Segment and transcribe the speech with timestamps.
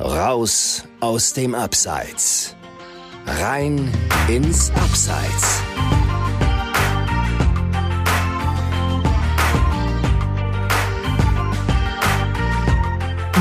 [0.00, 2.54] Raus aus dem Abseits.
[3.26, 3.92] Rein
[4.28, 5.60] ins Abseits.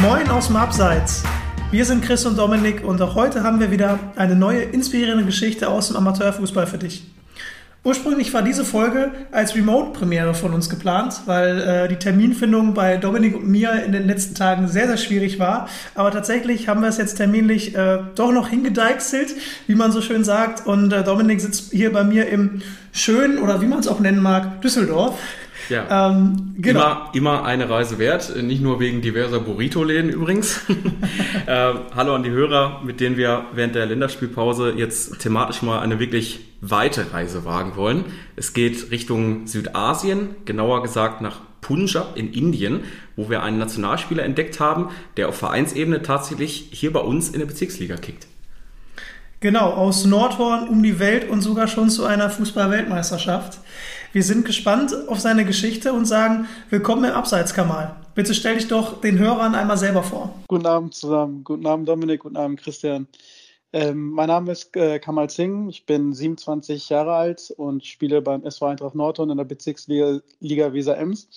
[0.02, 1.24] Moin aus dem Abseits.
[1.70, 5.70] Wir sind Chris und Dominik und auch heute haben wir wieder eine neue inspirierende Geschichte
[5.70, 7.06] aus dem Amateurfußball für dich.
[7.88, 13.34] Ursprünglich war diese Folge als Remote-Premiere von uns geplant, weil äh, die Terminfindung bei Dominik
[13.38, 15.70] und mir in den letzten Tagen sehr, sehr schwierig war.
[15.96, 19.34] Aber tatsächlich haben wir es jetzt terminlich äh, doch noch hingedeichselt,
[19.68, 20.68] wie man so schön sagt.
[20.68, 22.62] Und äh, Dominik sitzt hier bei mir im
[22.92, 25.18] schönen oder wie man es auch nennen mag, Düsseldorf.
[25.70, 26.10] Ja.
[26.10, 26.80] Ähm, genau.
[26.80, 30.62] immer, immer eine Reise wert, nicht nur wegen diverser Burrito-Läden übrigens.
[31.46, 36.00] äh, hallo an die Hörer, mit denen wir während der Länderspielpause jetzt thematisch mal eine
[36.00, 38.06] wirklich weite Reise wagen wollen.
[38.36, 42.82] Es geht Richtung Südasien, genauer gesagt nach Punjab in Indien,
[43.16, 47.48] wo wir einen Nationalspieler entdeckt haben, der auf Vereinsebene tatsächlich hier bei uns in der
[47.48, 48.28] Bezirksliga kickt.
[49.40, 53.60] Genau, aus Nordhorn um die Welt und sogar schon zu einer Fußball-Weltmeisterschaft.
[54.14, 57.98] Wir sind gespannt auf seine Geschichte und sagen Willkommen im Abseitskanal.
[58.16, 60.34] Bitte stell dich doch den Hörern einmal selber vor.
[60.48, 61.44] Guten Abend zusammen.
[61.44, 63.08] Guten Abend Dominik, guten Abend Christian.
[63.74, 68.46] Ähm, mein Name ist äh, Kamal Singh, ich bin 27 Jahre alt und spiele beim
[68.46, 71.28] SV Eintracht Nordhorn in der Bezirksliga Liga Weser Ems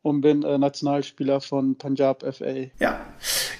[0.00, 2.70] und bin äh, Nationalspieler von Punjab FA.
[2.80, 3.00] Ja,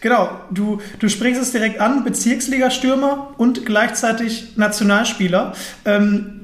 [0.01, 0.31] genau.
[0.51, 5.55] Du, du sprichst es direkt an, Bezirksliga-Stürmer und gleichzeitig Nationalspieler.
[5.85, 6.44] Ähm,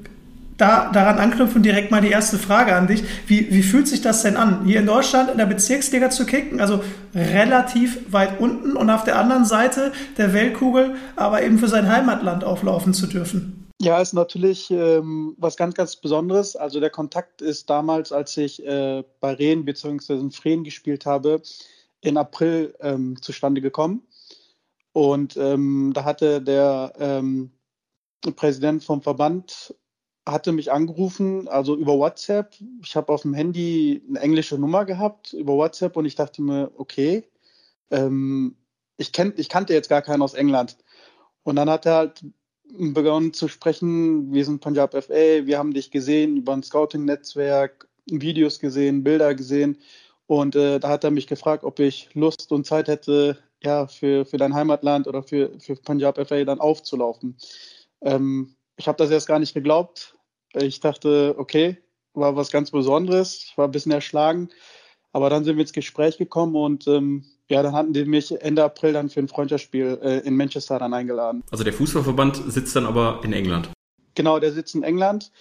[0.60, 3.02] da, daran anknüpfen direkt mal die erste Frage an dich.
[3.26, 6.60] Wie, wie fühlt sich das denn an, hier in Deutschland in der Bezirksliga zu kicken?
[6.60, 6.82] Also
[7.14, 12.44] relativ weit unten und auf der anderen Seite der Weltkugel aber eben für sein Heimatland
[12.44, 13.68] auflaufen zu dürfen.
[13.80, 16.54] Ja, ist natürlich ähm, was ganz, ganz Besonderes.
[16.54, 20.14] Also der Kontakt ist damals, als ich äh, bei Rehen bzw.
[20.14, 21.40] in Freen gespielt habe,
[22.02, 24.02] in April ähm, zustande gekommen.
[24.92, 27.52] Und ähm, da hatte der ähm,
[28.36, 29.74] Präsident vom Verband
[30.30, 32.54] hatte mich angerufen, also über WhatsApp.
[32.82, 36.70] Ich habe auf dem Handy eine englische Nummer gehabt über WhatsApp und ich dachte mir,
[36.76, 37.24] okay,
[37.90, 38.56] ähm,
[38.96, 40.76] ich, kenn, ich kannte jetzt gar keinen aus England.
[41.42, 42.24] Und dann hat er halt
[42.78, 48.60] begonnen zu sprechen, wir sind Punjab FA, wir haben dich gesehen über ein Scouting-Netzwerk, Videos
[48.60, 49.78] gesehen, Bilder gesehen.
[50.26, 54.24] Und äh, da hat er mich gefragt, ob ich Lust und Zeit hätte, ja, für,
[54.24, 57.36] für dein Heimatland oder für, für Punjab FA dann aufzulaufen.
[58.02, 60.16] Ähm, ich habe das erst gar nicht geglaubt.
[60.54, 61.78] Ich dachte, okay,
[62.14, 63.44] war was ganz Besonderes.
[63.48, 64.48] Ich war ein bisschen erschlagen.
[65.12, 68.62] Aber dann sind wir ins Gespräch gekommen und ähm, ja, dann hatten die mich Ende
[68.62, 71.42] April dann für ein Freundschaftsspiel äh, in Manchester dann eingeladen.
[71.50, 73.70] Also der Fußballverband sitzt dann aber in England.
[74.14, 75.32] Genau, der sitzt in England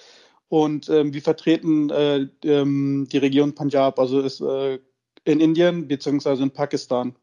[0.47, 4.79] und ähm, wir vertreten äh, ähm, die Region Punjab, also ist äh,
[5.23, 7.15] in Indien beziehungsweise in Pakistan.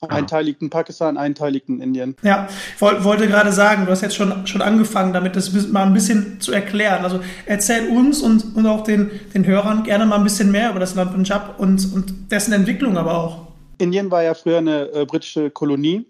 [0.00, 2.14] Ein Teil liegt in Pakistan, ein Teil liegt in Indien.
[2.22, 5.92] Ja, ich wollte gerade sagen, du hast jetzt schon, schon angefangen, damit das mal ein
[5.92, 7.02] bisschen zu erklären.
[7.02, 10.78] Also erzähl uns und, und auch den, den Hörern gerne mal ein bisschen mehr über
[10.78, 13.48] das Land Punjab und, und dessen Entwicklung aber auch.
[13.78, 16.06] Indien war ja früher eine äh, britische Kolonie.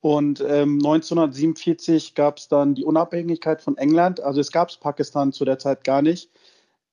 [0.00, 4.20] Und ähm, 1947 gab es dann die Unabhängigkeit von England.
[4.20, 6.30] Also es gab es Pakistan zu der Zeit gar nicht.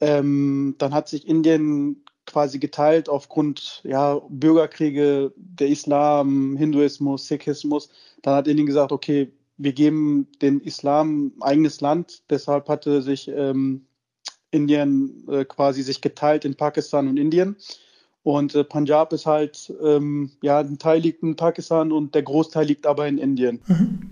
[0.01, 7.89] Ähm, dann hat sich Indien quasi geteilt aufgrund ja, Bürgerkriege, der Islam, Hinduismus, Sikhismus.
[8.21, 12.23] Dann hat Indien gesagt, okay, wir geben den Islam ein eigenes Land.
[12.29, 13.85] Deshalb hatte sich ähm,
[14.51, 17.57] Indien äh, quasi sich geteilt in Pakistan und Indien.
[18.23, 22.65] Und äh, Punjab ist halt, ähm, ja, ein Teil liegt in Pakistan und der Großteil
[22.65, 23.61] liegt aber in Indien.
[23.67, 24.11] Mhm.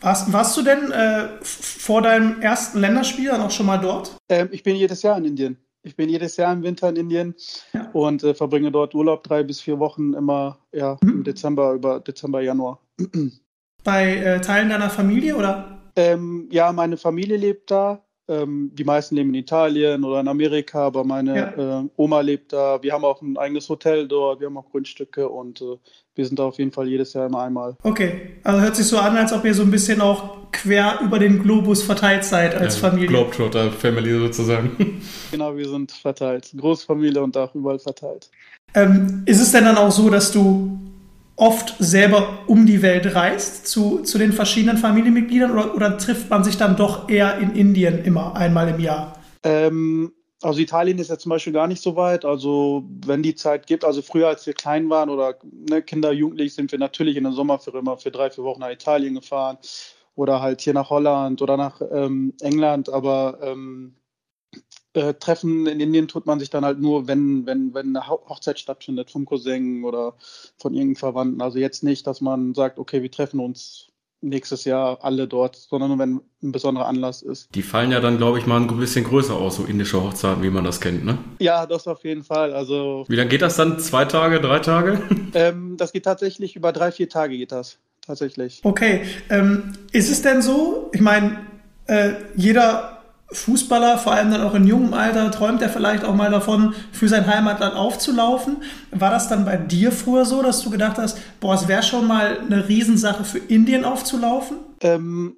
[0.00, 4.16] Warst, warst, du denn äh, vor deinem ersten Länderspiel dann auch schon mal dort?
[4.30, 5.58] Ähm, ich bin jedes Jahr in Indien.
[5.82, 7.34] Ich bin jedes Jahr im Winter in Indien
[7.72, 7.88] ja.
[7.92, 11.10] und äh, verbringe dort Urlaub drei bis vier Wochen immer ja, mhm.
[11.10, 12.80] im Dezember, über Dezember, Januar.
[13.84, 15.80] Bei äh, Teilen deiner Familie oder?
[15.96, 18.04] Ähm, ja, meine Familie lebt da.
[18.30, 21.80] Ähm, die meisten leben in Italien oder in Amerika, aber meine ja.
[21.80, 22.80] äh, Oma lebt da.
[22.80, 25.76] Wir haben auch ein eigenes Hotel dort, wir haben auch Grundstücke und äh,
[26.14, 27.76] wir sind da auf jeden Fall jedes Jahr immer einmal.
[27.82, 31.18] Okay, also hört sich so an, als ob ihr so ein bisschen auch quer über
[31.18, 33.08] den Globus verteilt seid als ja, Familie.
[33.08, 35.02] Globetrotter Family sozusagen.
[35.32, 36.52] genau, wir sind verteilt.
[36.56, 38.30] Großfamilie und auch überall verteilt.
[38.74, 40.78] Ähm, ist es denn dann auch so, dass du
[41.40, 46.44] oft selber um die Welt reist zu, zu den verschiedenen Familienmitgliedern oder, oder trifft man
[46.44, 49.18] sich dann doch eher in Indien immer einmal im Jahr?
[49.42, 52.26] Ähm, also Italien ist ja zum Beispiel gar nicht so weit.
[52.26, 56.54] Also wenn die Zeit gibt, also früher als wir klein waren oder ne, Kinder, Jugendlich,
[56.54, 59.56] sind wir natürlich in der Sommerferien immer für drei, vier Wochen nach Italien gefahren
[60.16, 62.90] oder halt hier nach Holland oder nach ähm, England.
[62.90, 63.94] Aber ähm,
[64.94, 68.58] äh, Treffen in Indien tut man sich dann halt nur, wenn, wenn, wenn eine Hochzeit
[68.58, 70.14] stattfindet vom Cousin oder
[70.58, 71.42] von irgendeinem Verwandten.
[71.42, 73.90] Also jetzt nicht, dass man sagt, okay, wir treffen uns
[74.22, 77.54] nächstes Jahr alle dort, sondern nur wenn ein besonderer Anlass ist.
[77.54, 80.50] Die fallen ja dann, glaube ich, mal ein bisschen größer aus, so indische Hochzeiten, wie
[80.50, 81.18] man das kennt, ne?
[81.38, 82.52] Ja, das auf jeden Fall.
[82.52, 83.04] Also.
[83.08, 83.78] Wie lange geht das dann?
[83.78, 85.00] Zwei Tage, drei Tage?
[85.32, 87.78] Ähm, das geht tatsächlich über drei, vier Tage geht das.
[88.04, 88.60] Tatsächlich.
[88.64, 89.02] Okay.
[89.28, 90.90] Ähm, ist es denn so?
[90.92, 91.38] Ich meine,
[91.86, 92.89] äh, jeder
[93.32, 97.08] Fußballer, vor allem dann auch in jungem Alter, träumt er vielleicht auch mal davon, für
[97.08, 98.62] sein Heimatland aufzulaufen.
[98.90, 102.06] War das dann bei dir früher so, dass du gedacht hast, boah, es wäre schon
[102.06, 104.58] mal eine Riesensache für Indien aufzulaufen?
[104.80, 105.36] Ähm,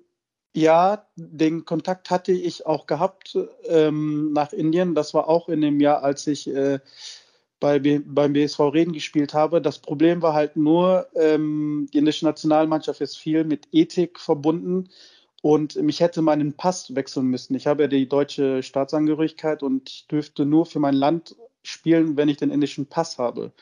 [0.55, 4.95] ja, den Kontakt hatte ich auch gehabt ähm, nach Indien.
[4.95, 6.79] Das war auch in dem Jahr, als ich äh,
[7.61, 9.61] bei, beim BSV Reden gespielt habe.
[9.61, 14.89] Das Problem war halt nur, ähm, die indische Nationalmannschaft ist viel mit Ethik verbunden
[15.43, 17.55] und mich hätte meinen Pass wechseln müssen.
[17.57, 22.29] Ich habe ja die deutsche Staatsangehörigkeit und ich dürfte nur für mein Land spielen, wenn
[22.29, 23.53] ich den indischen Pass habe.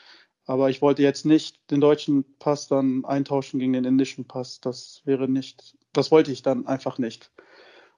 [0.46, 4.60] Aber ich wollte jetzt nicht den deutschen Pass dann eintauschen gegen den indischen Pass.
[4.60, 7.30] Das wäre nicht, das wollte ich dann einfach nicht.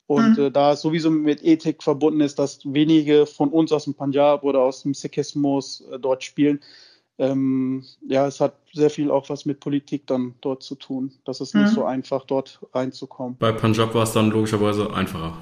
[0.07, 0.45] Und mhm.
[0.45, 4.45] äh, da es sowieso mit Ethik verbunden ist, dass wenige von uns aus dem Punjab
[4.45, 6.61] oder aus dem Sikhismus äh, dort spielen,
[7.23, 11.13] ähm, ja, es hat sehr viel auch was mit Politik dann dort zu tun.
[11.25, 11.75] Das ist nicht mhm.
[11.75, 13.37] so einfach, dort reinzukommen.
[13.39, 15.37] Bei Punjab war es dann logischerweise einfacher.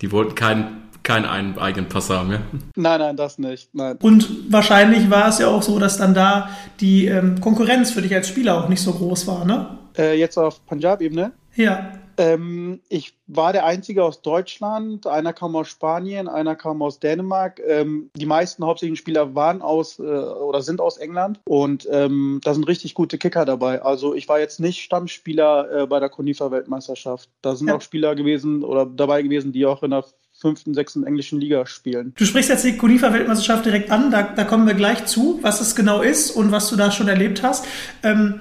[0.00, 2.40] Die wollten keinen keinen einen eigenen Pass haben, ja?
[2.76, 3.68] Nein, nein, das nicht.
[3.74, 3.98] Nein.
[4.00, 6.48] Und wahrscheinlich war es ja auch so, dass dann da
[6.80, 9.78] die ähm, Konkurrenz für dich als Spieler auch nicht so groß war, ne?
[9.98, 11.32] Äh, jetzt auf Punjab-Ebene?
[11.56, 11.92] Ja.
[12.18, 17.60] Ähm, ich war der Einzige aus Deutschland, einer kam aus Spanien, einer kam aus Dänemark.
[17.66, 22.54] Ähm, die meisten hauptsächlichen Spieler waren aus äh, oder sind aus England und ähm, da
[22.54, 23.82] sind richtig gute Kicker dabei.
[23.82, 27.28] Also ich war jetzt nicht Stammspieler äh, bei der Konifa-Weltmeisterschaft.
[27.42, 27.76] Da sind ja.
[27.76, 30.04] auch Spieler gewesen oder dabei gewesen, die auch in der
[30.36, 32.12] fünften, sechsten englischen Liga spielen.
[32.16, 35.76] Du sprichst jetzt die Konifa-Weltmeisterschaft direkt an, da, da, kommen wir gleich zu, was es
[35.76, 37.66] genau ist und was du da schon erlebt hast.
[38.02, 38.40] Ähm,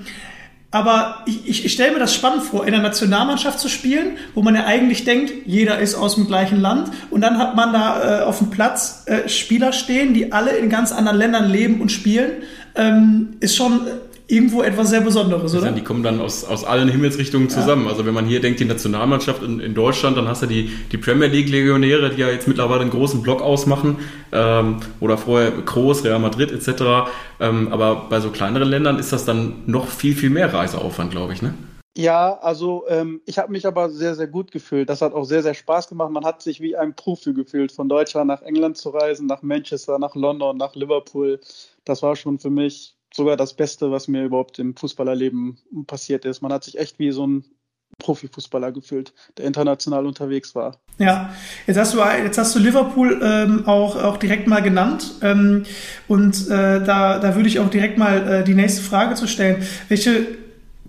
[0.74, 4.42] aber ich, ich, ich stelle mir das spannend vor, in der Nationalmannschaft zu spielen, wo
[4.42, 6.90] man ja eigentlich denkt, jeder ist aus dem gleichen Land.
[7.12, 10.70] Und dann hat man da äh, auf dem Platz äh, Spieler stehen, die alle in
[10.72, 12.32] ganz anderen Ländern leben und spielen.
[12.74, 13.82] Ähm, ist schon
[14.34, 15.72] irgendwo etwas sehr Besonderes, oder?
[15.72, 17.86] Die kommen dann aus, aus allen Himmelsrichtungen zusammen.
[17.86, 17.92] Ja.
[17.92, 20.98] Also wenn man hier denkt, die Nationalmannschaft in, in Deutschland, dann hast du die, die
[20.98, 23.98] Premier League-Legionäre, die ja jetzt mittlerweile einen großen Block ausmachen.
[24.32, 27.12] Ähm, oder vorher Kroos, Real Madrid etc.
[27.40, 31.34] Ähm, aber bei so kleineren Ländern ist das dann noch viel, viel mehr Reiseaufwand, glaube
[31.34, 31.54] ich, ne?
[31.96, 34.90] Ja, also ähm, ich habe mich aber sehr, sehr gut gefühlt.
[34.90, 36.10] Das hat auch sehr, sehr Spaß gemacht.
[36.10, 40.00] Man hat sich wie ein Profi gefühlt, von Deutschland nach England zu reisen, nach Manchester,
[40.00, 41.40] nach London, nach Liverpool.
[41.86, 45.58] Das war schon für mich sogar das Beste, was mir überhaupt im Fußballerleben
[45.88, 46.42] passiert ist.
[46.42, 47.46] Man hat sich echt wie so ein
[48.00, 50.80] Profifußballer gefühlt, der international unterwegs war.
[50.98, 51.34] Ja,
[51.68, 55.64] jetzt hast du jetzt hast du Liverpool ähm, auch auch direkt mal genannt ähm,
[56.08, 59.64] und äh, da da würde ich auch direkt mal äh, die nächste Frage zu stellen:
[59.90, 60.28] Welche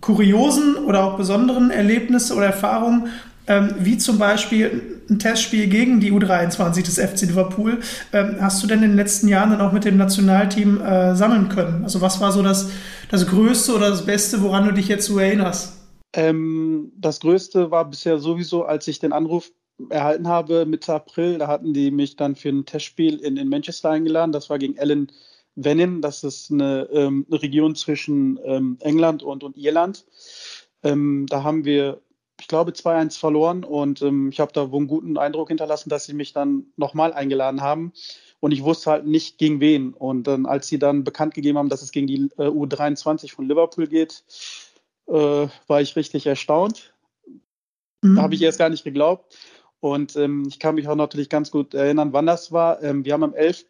[0.01, 3.09] kuriosen oder auch besonderen Erlebnisse oder Erfahrungen
[3.47, 7.81] ähm, wie zum Beispiel ein Testspiel gegen die U23 des FC Liverpool.
[8.13, 11.49] Ähm, hast du denn in den letzten Jahren dann auch mit dem Nationalteam äh, sammeln
[11.49, 11.85] können?
[11.85, 12.71] Also was war so das,
[13.11, 15.75] das Größte oder das Beste, woran du dich jetzt so erinnerst?
[16.15, 19.51] Ähm, das Größte war bisher sowieso, als ich den Anruf
[19.91, 21.39] erhalten habe Mitte April.
[21.39, 24.33] Da hatten die mich dann für ein Testspiel in, in Manchester eingeladen.
[24.33, 25.11] Das war gegen Ellen
[25.57, 26.01] Venin.
[26.01, 30.05] Das ist eine, ähm, Region zwischen ähm, England und, und Irland.
[30.83, 32.01] Ähm, da haben wir
[32.41, 36.05] ich glaube, 2-1 verloren und ähm, ich habe da wohl einen guten Eindruck hinterlassen, dass
[36.05, 37.93] sie mich dann nochmal eingeladen haben.
[38.41, 39.95] Und ich wusste halt nicht gegen wen.
[39.95, 43.49] Und ähm, als sie dann bekannt gegeben haben, dass es gegen die äh, U23 von
[43.49, 44.23] Liverpool geht,
[45.07, 46.93] äh, war ich richtig erstaunt.
[48.03, 48.17] Mhm.
[48.17, 49.35] Da habe ich erst gar nicht geglaubt.
[49.81, 52.83] Und ähm, ich kann mich auch natürlich ganz gut erinnern, wann das war.
[52.83, 53.67] Ähm, wir haben am 11.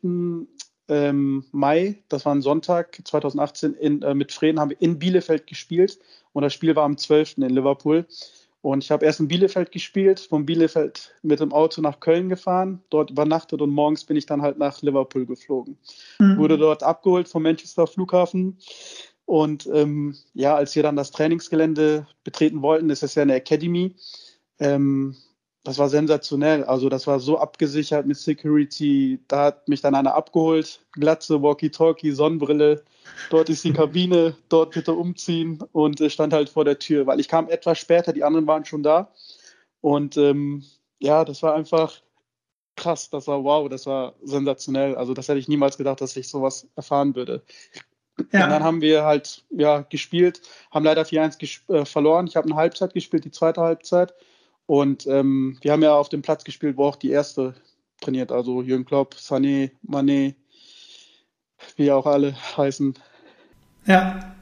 [0.86, 5.46] Ähm, Mai, das war ein Sonntag 2018, in, äh, mit Freden haben wir in Bielefeld
[5.46, 5.98] gespielt.
[6.32, 7.38] Und das Spiel war am 12.
[7.38, 8.06] in Liverpool.
[8.64, 12.80] Und ich habe erst in Bielefeld gespielt, von Bielefeld mit dem Auto nach Köln gefahren,
[12.88, 15.76] dort übernachtet und morgens bin ich dann halt nach Liverpool geflogen.
[16.18, 16.38] Mhm.
[16.38, 18.56] Wurde dort abgeholt vom Manchester Flughafen.
[19.26, 23.96] Und ähm, ja, als wir dann das Trainingsgelände betreten wollten, das ist ja eine Academy,
[24.58, 25.14] ähm,
[25.64, 26.62] das war sensationell.
[26.64, 29.18] Also das war so abgesichert mit Security.
[29.28, 32.84] Da hat mich dann einer abgeholt, Glatze, Walkie-Talkie, Sonnenbrille.
[33.30, 37.28] Dort ist die Kabine, dort bitte umziehen und stand halt vor der Tür, weil ich
[37.28, 39.10] kam etwas später, die anderen waren schon da.
[39.80, 40.64] Und ähm,
[40.98, 42.00] ja, das war einfach
[42.76, 44.96] krass, das war wow, das war sensationell.
[44.96, 47.42] Also das hätte ich niemals gedacht, dass ich sowas erfahren würde.
[48.32, 48.44] Ja.
[48.44, 52.26] Und dann haben wir halt ja gespielt, haben leider 4-1 äh, verloren.
[52.26, 54.14] Ich habe eine Halbzeit gespielt, die zweite Halbzeit.
[54.66, 57.54] Und ähm, wir haben ja auf dem Platz gespielt, wo auch die erste
[58.00, 58.32] trainiert.
[58.32, 60.34] Also Jürgen Klopp, Sané, Mané,
[61.76, 62.94] wie auch alle heißen.
[63.86, 64.34] Ja.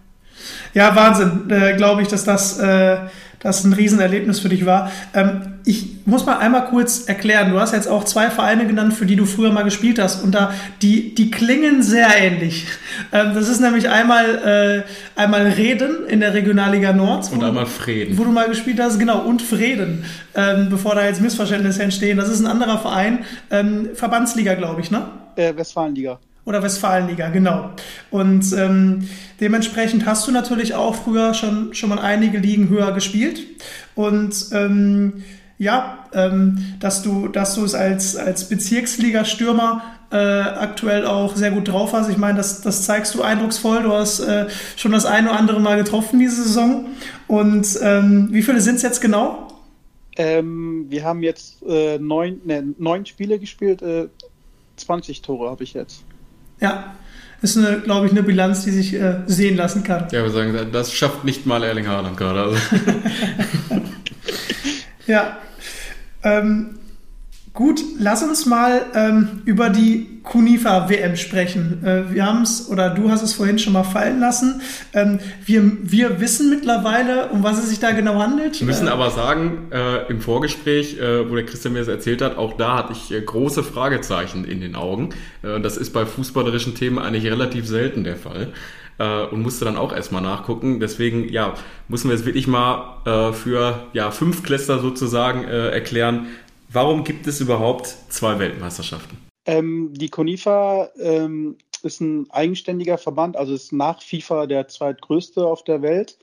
[0.74, 1.50] Ja, Wahnsinn.
[1.50, 3.06] Äh, Glaube ich, dass das, äh,
[3.42, 4.90] das ein Riesenerlebnis für dich war.
[5.14, 7.50] Ähm, ich muss mal einmal kurz erklären.
[7.50, 10.22] Du hast jetzt auch zwei Vereine genannt, für die du früher mal gespielt hast.
[10.22, 12.66] Und da, die, die klingen sehr ähnlich.
[13.12, 14.84] Ähm, das ist nämlich einmal,
[15.16, 17.30] äh, einmal Reden in der Regionalliga Nord.
[17.32, 18.16] Und einmal Frieden.
[18.16, 19.20] Wo du mal gespielt hast, genau.
[19.20, 20.04] Und Frieden.
[20.34, 22.16] Ähm, bevor da jetzt Missverständnisse entstehen.
[22.16, 23.20] Das ist ein anderer Verein.
[23.50, 25.06] Ähm, Verbandsliga, glaube ich, ne?
[25.36, 26.18] Äh, Westfalenliga.
[26.44, 27.70] Oder Westfalenliga, genau.
[28.10, 29.08] Und ähm,
[29.40, 33.40] dementsprechend hast du natürlich auch früher schon, schon mal einige Ligen höher gespielt.
[33.94, 35.22] Und ähm,
[35.58, 41.68] ja, ähm, dass du, dass du es als, als Bezirksliga-Stürmer äh, aktuell auch sehr gut
[41.68, 42.10] drauf hast.
[42.10, 43.84] Ich meine, das, das zeigst du eindrucksvoll.
[43.84, 46.86] Du hast äh, schon das eine oder andere Mal getroffen diese Saison.
[47.28, 49.48] Und ähm, wie viele sind es jetzt genau?
[50.16, 53.80] Ähm, wir haben jetzt äh, neun, ne, neun Spiele gespielt.
[53.80, 54.08] Äh,
[54.76, 56.04] 20 Tore habe ich jetzt.
[56.62, 56.94] Ja,
[57.42, 60.06] ist, eine, glaube ich, eine Bilanz, die sich äh, sehen lassen kann.
[60.12, 62.40] Ja, wir sagen, das schafft nicht mal Erling Haaland gerade.
[62.42, 62.56] Also.
[65.08, 65.38] ja.
[66.22, 66.78] Ähm,
[67.54, 71.84] gut, lass uns mal ähm, über die Kunifa WM sprechen.
[71.84, 74.62] Äh, wir haben es, oder du hast es vorhin schon mal fallen lassen.
[74.92, 78.60] Ähm, wir, wir wissen mittlerweile, um was es sich da genau handelt.
[78.60, 82.22] Wir müssen äh, aber sagen, äh, im Vorgespräch, äh, wo der Christian mir das erzählt
[82.22, 85.10] hat, auch da hatte ich äh, große Fragezeichen in den Augen.
[85.42, 88.52] Das ist bei fußballerischen Themen eigentlich relativ selten der Fall
[88.98, 90.78] und musste dann auch erstmal nachgucken.
[90.78, 91.54] Deswegen, ja,
[91.88, 96.28] müssen wir jetzt wirklich mal äh, für ja, fünf Klässler sozusagen äh, erklären,
[96.72, 99.18] warum gibt es überhaupt zwei Weltmeisterschaften?
[99.46, 105.64] Ähm, die CONIFA ähm, ist ein eigenständiger Verband, also ist nach FIFA der zweitgrößte auf
[105.64, 106.18] der Welt.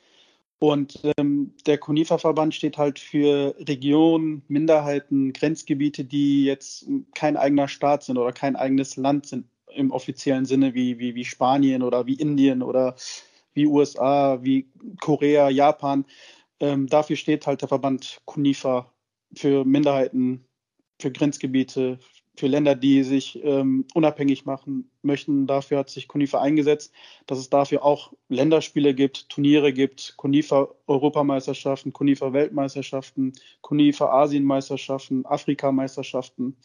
[0.59, 8.03] Und ähm, der CONIFA-Verband steht halt für Regionen, Minderheiten, Grenzgebiete, die jetzt kein eigener Staat
[8.03, 12.15] sind oder kein eigenes Land sind im offiziellen Sinne wie, wie, wie Spanien oder wie
[12.15, 12.95] Indien oder
[13.53, 14.67] wie USA, wie
[14.99, 16.05] Korea, Japan.
[16.59, 18.91] Ähm, dafür steht halt der Verband CONIFA
[19.35, 20.45] für Minderheiten,
[20.99, 21.99] für Grenzgebiete,
[22.39, 25.45] für Länder, die sich ähm, unabhängig machen möchten.
[25.45, 26.93] Dafür hat sich CONIFA eingesetzt,
[27.27, 36.55] dass es dafür auch Länderspiele gibt, Turniere gibt, CONIFA Europameisterschaften, CONIFA Weltmeisterschaften, CONIFA Asienmeisterschaften, Afrikameisterschaften.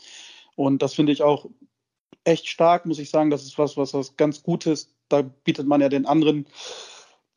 [0.54, 1.46] Und das finde ich auch
[2.22, 3.30] echt stark, muss ich sagen.
[3.30, 4.94] Das ist was, was, was ganz Gutes.
[5.08, 6.46] Da bietet man ja den anderen,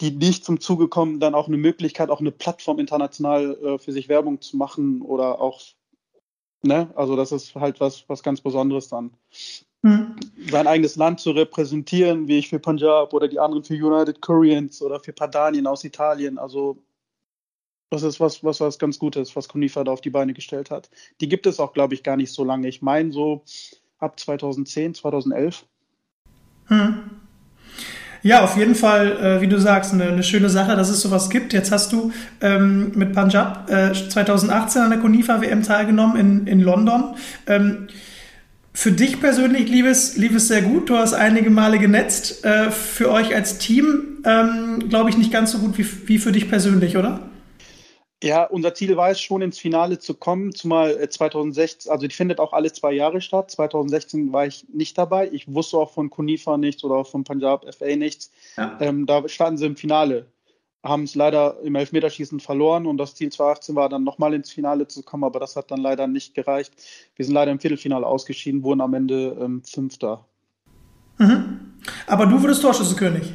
[0.01, 3.91] die nicht zum Zuge kommen, dann auch eine Möglichkeit, auch eine Plattform international äh, für
[3.91, 5.61] sich Werbung zu machen oder auch
[6.63, 6.89] Ne?
[6.95, 9.11] Also das ist halt was, was ganz Besonderes dann.
[9.83, 10.15] Mhm.
[10.49, 14.81] Sein eigenes Land zu repräsentieren, wie ich für Punjab oder die anderen für United Koreans
[14.81, 16.37] oder für Padanien aus Italien.
[16.37, 16.77] Also
[17.89, 20.89] das ist was, was, was ganz Gutes, was Kunifa da auf die Beine gestellt hat.
[21.21, 22.67] Die gibt es auch, glaube ich, gar nicht so lange.
[22.67, 23.43] Ich meine so
[23.99, 25.65] ab 2010, 2011.
[26.65, 27.26] Hm.
[28.23, 31.29] Ja, auf jeden Fall, äh, wie du sagst, eine, eine, schöne Sache, dass es sowas
[31.29, 31.53] gibt.
[31.53, 36.61] Jetzt hast du ähm, mit Punjab äh, 2018 an der Konifa WM teilgenommen in, in
[36.61, 37.15] London.
[37.45, 37.87] Ähm,
[38.73, 40.89] für dich persönlich lief es, lief es sehr gut.
[40.89, 42.45] Du hast einige Male genetzt.
[42.45, 46.31] Äh, für euch als Team, ähm, glaube ich, nicht ganz so gut wie, wie für
[46.31, 47.21] dich persönlich, oder?
[48.23, 52.13] Ja, unser Ziel war es schon ins Finale zu kommen, zumal 2016, äh, also die
[52.13, 53.51] findet auch alle zwei Jahre statt.
[53.51, 55.29] 2016 war ich nicht dabei.
[55.31, 58.31] Ich wusste auch von Kunifa nichts oder auch von Punjab FA nichts.
[58.57, 58.75] Ja.
[58.81, 60.25] Ähm, da standen sie im Finale,
[60.81, 64.87] haben es leider im Elfmeterschießen verloren und das Ziel 2018 war dann nochmal ins Finale
[64.87, 66.73] zu kommen, aber das hat dann leider nicht gereicht.
[67.15, 70.25] Wir sind leider im Viertelfinale ausgeschieden, wurden am Ende ähm, Fünfter.
[71.19, 71.75] Mhm.
[72.07, 73.31] Aber du wurdest Torschützenkönig.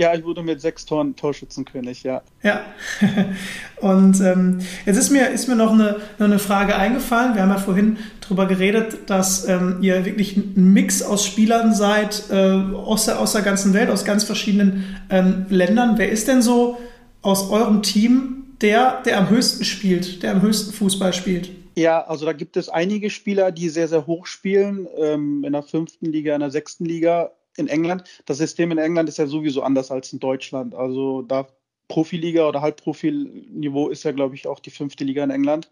[0.00, 2.22] Ja, ich wurde mit sechs Toren Torschützenkönig, ja.
[2.42, 2.64] Ja.
[3.80, 7.34] Und ähm, jetzt ist mir, ist mir noch eine, noch eine Frage eingefallen.
[7.34, 12.24] Wir haben ja vorhin darüber geredet, dass ähm, ihr wirklich ein Mix aus Spielern seid,
[12.30, 15.96] äh, aus, der, aus der ganzen Welt, aus ganz verschiedenen ähm, Ländern.
[15.96, 16.78] Wer ist denn so
[17.22, 21.50] aus eurem Team der, der am höchsten spielt, der am höchsten Fußball spielt?
[21.76, 25.62] Ja, also da gibt es einige Spieler, die sehr, sehr hoch spielen, ähm, in der
[25.62, 28.04] fünften Liga, in der sechsten Liga in England.
[28.26, 30.74] Das System in England ist ja sowieso anders als in Deutschland.
[30.74, 31.46] Also da
[31.88, 35.70] Profiliga oder Halbprofilniveau ist ja, glaube ich, auch die fünfte Liga in England.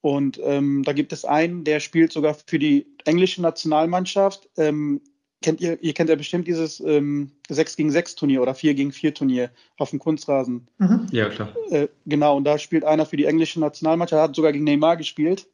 [0.00, 4.48] Und ähm, da gibt es einen, der spielt sogar für die englische Nationalmannschaft.
[4.56, 5.00] Ähm,
[5.42, 8.92] kennt ihr, ihr kennt ja bestimmt dieses ähm, 6 gegen 6 Turnier oder 4 gegen
[8.92, 10.68] 4 Turnier auf dem Kunstrasen.
[10.78, 11.06] Mhm.
[11.10, 11.54] Ja, klar.
[11.70, 15.46] Äh, genau, und da spielt einer für die englische Nationalmannschaft, hat sogar gegen Neymar gespielt,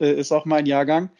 [0.00, 1.10] äh, ist auch mein Jahrgang.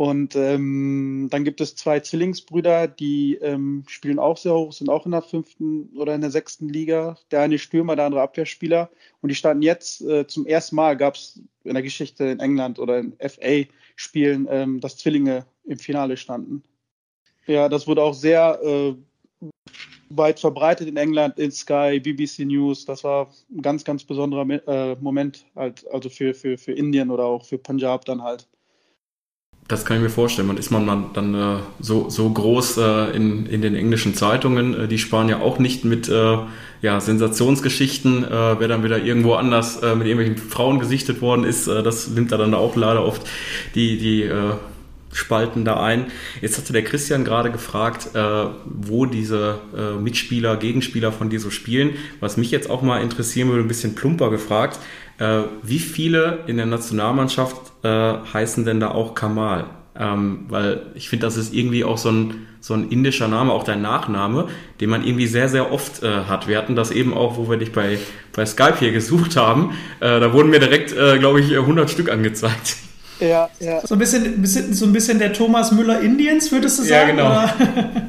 [0.00, 5.04] Und ähm, dann gibt es zwei Zwillingsbrüder, die ähm, spielen auch sehr hoch, sind auch
[5.04, 7.18] in der fünften oder in der sechsten Liga.
[7.30, 8.88] Der eine Stürmer, der andere Abwehrspieler.
[9.20, 12.78] Und die standen jetzt äh, zum ersten Mal, gab es in der Geschichte in England
[12.78, 16.62] oder in FA-Spielen, ähm, dass Zwillinge im Finale standen.
[17.46, 18.94] Ja, das wurde auch sehr äh,
[20.08, 22.86] weit verbreitet in England, in Sky, BBC News.
[22.86, 27.26] Das war ein ganz, ganz besonderer äh, Moment, halt, also für, für, für Indien oder
[27.26, 28.48] auch für Punjab dann halt.
[29.70, 30.50] Das kann ich mir vorstellen.
[30.50, 34.88] Und ist man dann, äh, so, so groß äh, in, in den englischen Zeitungen, äh,
[34.88, 36.38] die sparen ja auch nicht mit äh,
[36.82, 41.68] ja, Sensationsgeschichten, äh, wer dann wieder irgendwo anders äh, mit irgendwelchen Frauen gesichtet worden ist,
[41.68, 43.22] das nimmt da dann auch leider oft
[43.74, 44.28] die, die
[45.12, 46.06] Spalten da ein.
[46.40, 48.10] Jetzt hatte der Christian gerade gefragt,
[48.64, 49.58] wo diese
[50.00, 51.94] Mitspieler, Gegenspieler von dir so spielen.
[52.20, 54.78] Was mich jetzt auch mal interessieren würde, ein bisschen plumper gefragt,
[55.20, 59.66] äh, wie viele in der Nationalmannschaft äh, heißen denn da auch Kamal?
[59.98, 63.64] Ähm, weil ich finde, das ist irgendwie auch so ein, so ein indischer Name, auch
[63.64, 64.48] dein Nachname,
[64.80, 66.48] den man irgendwie sehr, sehr oft äh, hat.
[66.48, 67.98] Wir hatten das eben auch, wo wir dich bei,
[68.34, 69.76] bei Skype hier gesucht haben.
[70.00, 72.76] Äh, da wurden mir direkt, äh, glaube ich, 100 Stück angezeigt.
[73.20, 73.86] Ja, ja.
[73.86, 77.18] So ein bisschen, bisschen, so ein bisschen der Thomas Müller Indiens, würdest du sagen?
[77.18, 77.82] Ja, genau.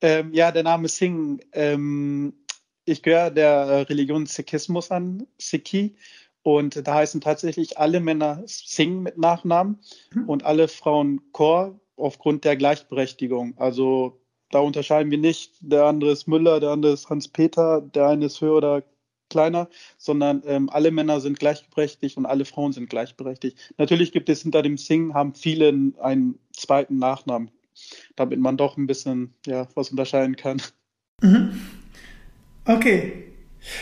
[0.00, 1.42] ähm, ja, der Name Singh.
[1.52, 2.34] Ähm,
[2.84, 5.94] ich gehöre der Religion Sikhismus an, Sikhi.
[6.42, 9.78] Und da heißen tatsächlich alle Männer Singh mit Nachnamen
[10.12, 10.28] hm.
[10.28, 13.54] und alle Frauen Kaur aufgrund der Gleichberechtigung.
[13.56, 18.26] Also da unterscheiden wir nicht, der andere ist Müller, der andere ist Hans-Peter, der eine
[18.26, 18.82] ist höher oder
[19.30, 23.58] kleiner, sondern ähm, alle Männer sind gleichberechtigt und alle Frauen sind gleichberechtigt.
[23.78, 27.50] Natürlich gibt es hinter dem Sing, haben viele einen zweiten Nachnamen,
[28.16, 30.60] damit man doch ein bisschen ja, was unterscheiden kann.
[31.22, 31.58] Mhm.
[32.66, 33.24] Okay,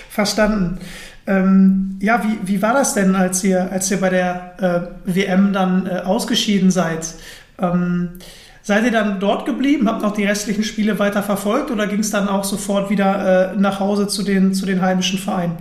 [0.09, 0.81] verstanden.
[1.27, 5.53] Ähm, ja, wie, wie war das denn, als ihr, als ihr bei der äh, WM
[5.53, 7.15] dann äh, ausgeschieden seid?
[7.59, 8.19] Ähm,
[8.65, 12.13] Seid ihr dann dort geblieben, habt noch die restlichen Spiele weiter verfolgt oder ging es
[12.13, 15.57] dann auch sofort wieder äh, nach Hause zu den, zu den heimischen Vereinen?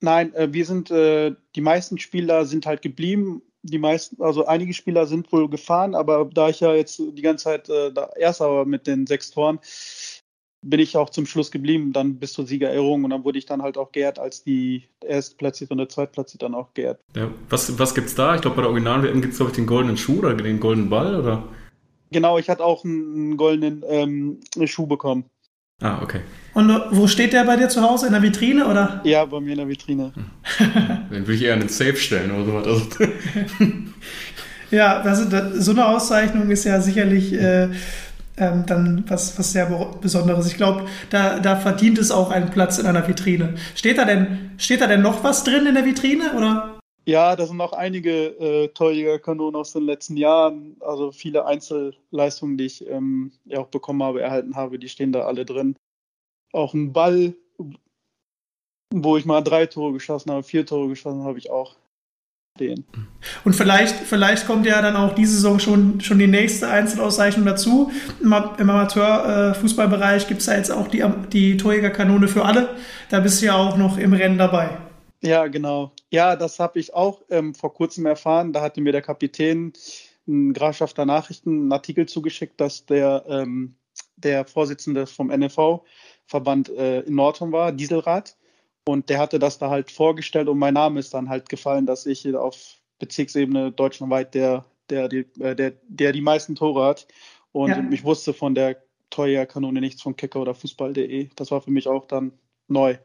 [0.00, 3.42] Nein, äh, wir sind, äh, die meisten Spieler sind halt geblieben.
[3.62, 7.44] Die meisten, also einige Spieler sind wohl gefahren, aber da ich ja jetzt die ganze
[7.44, 9.58] Zeit äh, erst aber mit den sechs Toren,
[10.62, 13.62] bin ich auch zum Schluss geblieben, dann bis zur Siegerehrung und dann wurde ich dann
[13.62, 17.00] halt auch geehrt als die Erstplatzierte und der Zweitplatzierte dann auch geehrt.
[17.16, 18.36] Ja, was, was gibt's da?
[18.36, 20.88] Ich glaube, bei der Original-WM gibt es, glaube ich, den goldenen Schuh oder den goldenen
[20.88, 21.44] Ball, oder?
[22.12, 25.24] Genau, ich hatte auch einen goldenen ähm, Schuh bekommen.
[25.80, 26.20] Ah, okay.
[26.54, 28.06] Und wo steht der bei dir zu Hause?
[28.06, 29.00] In der Vitrine, oder?
[29.04, 30.12] Ja, bei mir in der Vitrine.
[31.10, 32.66] Den würde ich eher in den Safe stellen oder sowas.
[32.66, 32.84] Also
[34.70, 37.68] ja, das, das, so eine Auszeichnung ist ja sicherlich äh,
[38.36, 39.66] ähm, dann was, was sehr
[40.00, 40.46] Besonderes.
[40.46, 43.54] Ich glaube, da, da verdient es auch einen Platz in einer Vitrine.
[43.74, 46.78] Steht da denn, steht da denn noch was drin in der Vitrine, oder?
[47.04, 50.76] Ja, da sind noch einige äh, Torjägerkanonen aus den letzten Jahren.
[50.80, 55.22] Also viele Einzelleistungen, die ich ähm, ja auch bekommen habe, erhalten habe, die stehen da
[55.22, 55.76] alle drin.
[56.52, 57.34] Auch ein Ball,
[58.94, 61.76] wo ich mal drei Tore geschossen habe, vier Tore geschossen habe ich auch
[62.54, 62.84] stehen.
[63.44, 67.90] Und vielleicht, vielleicht kommt ja dann auch diese Saison schon, schon die nächste Einzelauszeichnung dazu.
[68.20, 72.76] Im, im Amateurfußballbereich gibt es ja jetzt auch die, die Torjägerkanone für alle.
[73.08, 74.78] Da bist du ja auch noch im Rennen dabei.
[75.22, 75.92] Ja, genau.
[76.10, 78.52] Ja, das habe ich auch ähm, vor kurzem erfahren.
[78.52, 79.72] Da hatte mir der Kapitän
[80.26, 83.76] ein Grafschafter Nachrichten einen Artikel zugeschickt, dass der, ähm,
[84.16, 88.36] der Vorsitzende vom NFV-Verband äh, in Nordhorn war, Dieselrad.
[88.84, 92.06] Und der hatte das da halt vorgestellt und mein Name ist dann halt gefallen, dass
[92.06, 92.56] ich auf
[92.98, 97.06] Bezirksebene deutschlandweit der, der, der, äh, der, der die meisten Tore hat.
[97.52, 97.84] Und ja.
[97.90, 101.28] ich wusste von der Torjägerkanone nichts von Kicker oder Fußball.de.
[101.36, 102.32] Das war für mich auch dann
[102.68, 102.96] neu.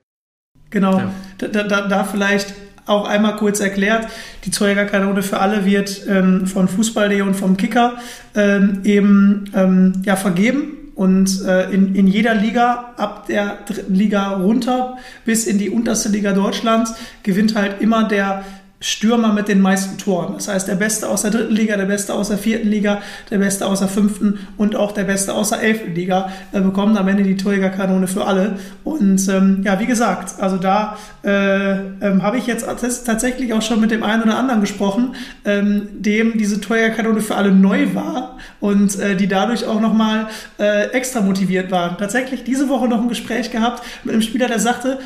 [0.69, 1.13] Genau, ja.
[1.37, 2.55] da, da, da vielleicht
[2.87, 4.07] auch einmal kurz erklärt,
[4.45, 7.97] die Torjägerkanone für alle wird ähm, von Fußball.de und vom Kicker
[8.35, 10.86] ähm, eben ähm, ja, vergeben.
[10.97, 16.09] Und äh, in, in jeder Liga, ab der dritten Liga runter bis in die unterste
[16.09, 18.43] Liga Deutschlands, gewinnt halt immer der
[18.79, 20.35] Stürmer mit den meisten Toren.
[20.35, 23.39] Das heißt, der Beste aus der dritten Liga, der Beste aus der vierten Liga, der
[23.39, 27.07] Beste aus der fünften und auch der Beste aus der elften Liga äh, bekommen am
[27.07, 28.59] Ende die Torjägerkanone für alle.
[28.83, 32.67] Und ähm, ja, wie gesagt, also da äh, ähm, habe ich jetzt
[33.05, 37.51] tatsächlich auch schon mit dem einen oder anderen gesprochen, ähm, dem diese Torjägerkanone für alle
[37.51, 40.27] neu war und äh, die dadurch auch nochmal
[40.59, 41.97] äh, extra motiviert waren.
[41.97, 44.99] Tatsächlich diese Woche noch ein Gespräch gehabt mit einem Spieler, der sagte,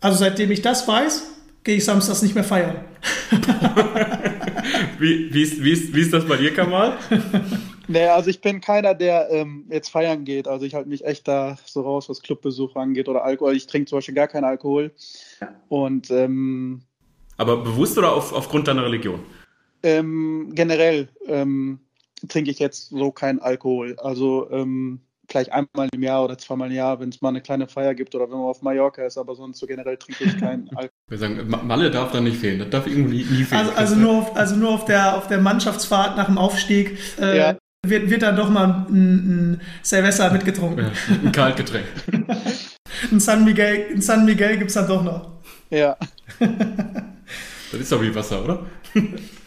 [0.00, 1.24] also seitdem ich das weiß,
[1.68, 2.76] gehe ich samstags nicht mehr feiern.
[4.98, 6.96] wie, wie, ist, wie, ist, wie ist das bei dir, Kamal?
[7.88, 10.48] Naja, also ich bin keiner, der ähm, jetzt feiern geht.
[10.48, 13.54] Also ich halte mich echt da so raus, was Clubbesuch angeht oder Alkohol.
[13.54, 14.92] Ich trinke zum Beispiel gar keinen Alkohol.
[15.68, 16.80] Und ähm,
[17.36, 19.20] aber bewusst oder auf, aufgrund deiner Religion?
[19.82, 21.80] Ähm, generell ähm,
[22.28, 23.94] trinke ich jetzt so keinen Alkohol.
[23.98, 27.68] Also ähm, vielleicht einmal im Jahr oder zweimal im Jahr, wenn es mal eine kleine
[27.68, 30.68] Feier gibt oder wenn man auf Mallorca ist, aber sonst so generell trinke ich keinen
[30.74, 30.90] Alkohol.
[31.08, 33.60] Wir sagen, Malle darf da nicht fehlen, das darf irgendwie nie fehlen.
[33.60, 37.38] Also, also, nur, auf, also nur auf der, auf der Mannschaftsfahrt nach dem Aufstieg äh,
[37.38, 37.56] ja.
[37.86, 40.86] wird, wird dann doch mal ein, ein Silvester mitgetrunken.
[40.86, 40.92] Ja,
[41.24, 41.86] ein Kaltgetränk.
[43.12, 45.32] ein San Miguel, ein San Miguel gibt es dann doch noch.
[45.70, 45.96] Ja.
[47.70, 48.66] Das ist doch wie Wasser, oder?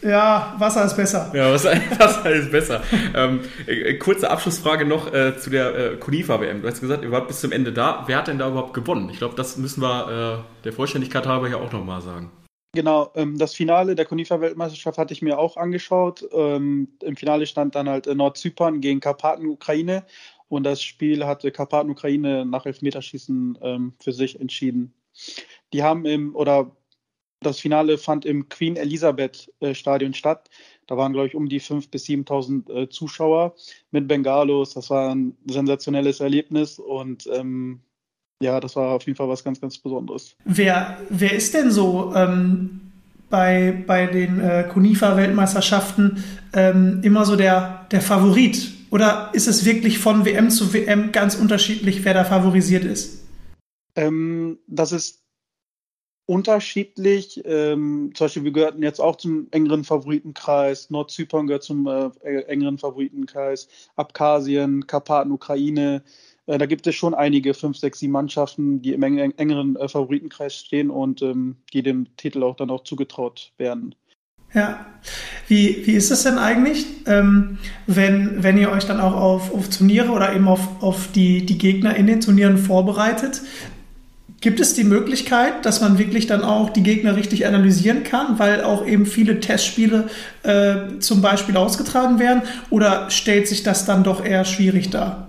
[0.02, 1.32] Ja, Wasser ist besser.
[1.34, 2.82] Ja, Wasser, Wasser ist besser.
[3.14, 6.62] ähm, äh, kurze Abschlussfrage noch äh, zu der äh, Kunifa-WM.
[6.62, 8.04] Du hast gesagt, ihr wart bis zum Ende da.
[8.06, 9.08] Wer hat denn da überhaupt gewonnen?
[9.10, 12.30] Ich glaube, das müssen wir äh, der Vollständigkeit halber ja auch nochmal sagen.
[12.74, 16.24] Genau, ähm, das Finale der Kunifa-Weltmeisterschaft hatte ich mir auch angeschaut.
[16.32, 20.04] Ähm, Im Finale stand dann halt äh, Nordzypern gegen Karpaten-Ukraine
[20.48, 24.94] und das Spiel hatte Karpaten-Ukraine nach Elfmeterschießen ähm, für sich entschieden.
[25.72, 26.70] Die haben im, oder
[27.42, 30.48] das Finale fand im Queen Elizabeth äh, Stadion statt.
[30.86, 33.54] Da waren, glaube ich, um die 5.000 bis 7.000 äh, Zuschauer
[33.90, 34.74] mit Bengalos.
[34.74, 37.80] Das war ein sensationelles Erlebnis und ähm,
[38.42, 40.36] ja, das war auf jeden Fall was ganz, ganz Besonderes.
[40.44, 42.80] Wer, wer ist denn so ähm,
[43.30, 48.72] bei, bei den äh, Kunifa-Weltmeisterschaften ähm, immer so der, der Favorit?
[48.90, 53.26] Oder ist es wirklich von WM zu WM ganz unterschiedlich, wer da favorisiert ist?
[53.96, 55.21] Ähm, das ist
[56.32, 57.42] unterschiedlich.
[57.44, 60.88] Ähm, zum Beispiel, wir gehörten jetzt auch zum engeren Favoritenkreis.
[60.88, 63.68] Nordzypern gehört zum äh, engeren Favoritenkreis.
[63.96, 66.02] Abkhazien, Karpaten, Ukraine.
[66.46, 69.86] Äh, da gibt es schon einige, fünf, sechs, sieben Mannschaften, die im eng engeren äh,
[69.88, 73.94] Favoritenkreis stehen und ähm, die dem Titel auch dann auch zugetraut werden.
[74.54, 74.86] Ja.
[75.48, 79.68] Wie, wie ist es denn eigentlich, ähm, wenn, wenn ihr euch dann auch auf, auf
[79.68, 83.42] Turniere oder eben auf, auf die, die Gegner in den Turnieren vorbereitet?
[84.42, 88.64] Gibt es die Möglichkeit, dass man wirklich dann auch die Gegner richtig analysieren kann, weil
[88.64, 90.10] auch eben viele Testspiele
[90.42, 92.42] äh, zum Beispiel ausgetragen werden?
[92.68, 95.28] Oder stellt sich das dann doch eher schwierig dar?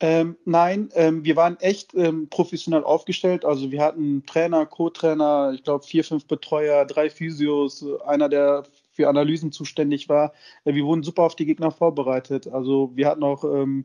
[0.00, 3.44] Ähm, nein, ähm, wir waren echt ähm, professionell aufgestellt.
[3.44, 9.08] Also wir hatten Trainer, Co-Trainer, ich glaube vier, fünf Betreuer, drei Physios, einer, der für
[9.08, 10.32] Analysen zuständig war.
[10.64, 12.48] Äh, wir wurden super auf die Gegner vorbereitet.
[12.48, 13.84] Also wir hatten auch ähm,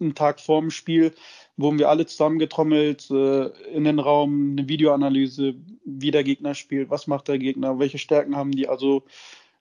[0.00, 1.12] einen Tag vorm Spiel
[1.56, 7.06] wurden wir alle zusammengetrommelt äh, in den Raum, eine Videoanalyse, wie der Gegner spielt, was
[7.06, 8.68] macht der Gegner, welche Stärken haben die.
[8.68, 9.04] Also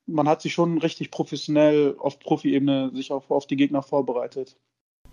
[0.06, 4.56] man hat sich schon richtig professionell auf Profi-Ebene sich auf, auf die Gegner vorbereitet.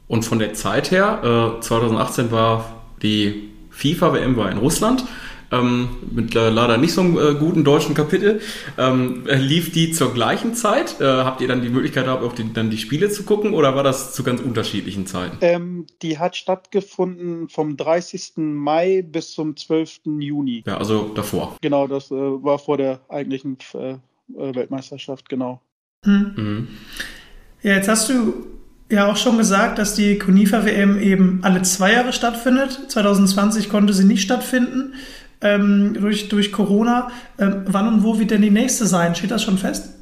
[0.06, 5.04] Und von der Zeit her, äh, 2018 war die FIFA-WM war in Russland
[5.50, 8.40] ähm, mit leider nicht so einem äh, guten deutschen Kapitel.
[8.76, 11.00] Ähm, lief die zur gleichen Zeit?
[11.00, 13.74] Äh, habt ihr dann die Möglichkeit gehabt, auch die, dann die Spiele zu gucken oder
[13.74, 15.38] war das zu ganz unterschiedlichen Zeiten?
[15.40, 18.32] Ähm, die hat stattgefunden vom 30.
[18.37, 20.00] Mai bis zum 12.
[20.18, 20.64] Juni.
[20.66, 21.56] Ja, also davor.
[21.61, 25.61] Genau, das äh, war vor der eigentlichen äh, äh, Weltmeisterschaft, genau.
[26.04, 26.32] Hm.
[26.37, 26.68] Mhm.
[27.62, 28.46] Ja, jetzt hast du
[28.90, 32.87] ja auch schon gesagt, dass die Kunifa WM eben alle zwei Jahre stattfindet.
[32.88, 34.94] 2020 konnte sie nicht stattfinden
[35.40, 37.11] ähm, durch, durch Corona.
[37.38, 39.14] Ähm, wann und wo wird denn die nächste sein?
[39.14, 39.94] Steht das schon fest?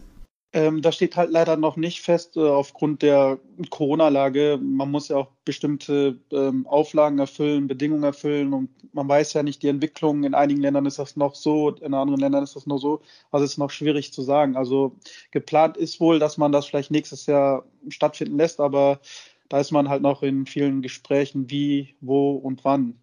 [0.57, 4.59] Ähm, das steht halt leider noch nicht fest äh, aufgrund der Corona-Lage.
[4.63, 9.63] Man muss ja auch bestimmte ähm, Auflagen erfüllen, Bedingungen erfüllen und man weiß ja nicht
[9.63, 10.25] die Entwicklung.
[10.25, 13.03] In einigen Ländern ist das noch so, in anderen Ländern ist das noch so.
[13.31, 14.57] Also es ist noch schwierig zu sagen.
[14.57, 14.97] Also
[15.31, 19.01] geplant ist wohl, dass man das vielleicht nächstes Jahr stattfinden lässt, aber
[19.51, 22.95] da ist man halt noch in vielen Gesprächen, wie, wo und wann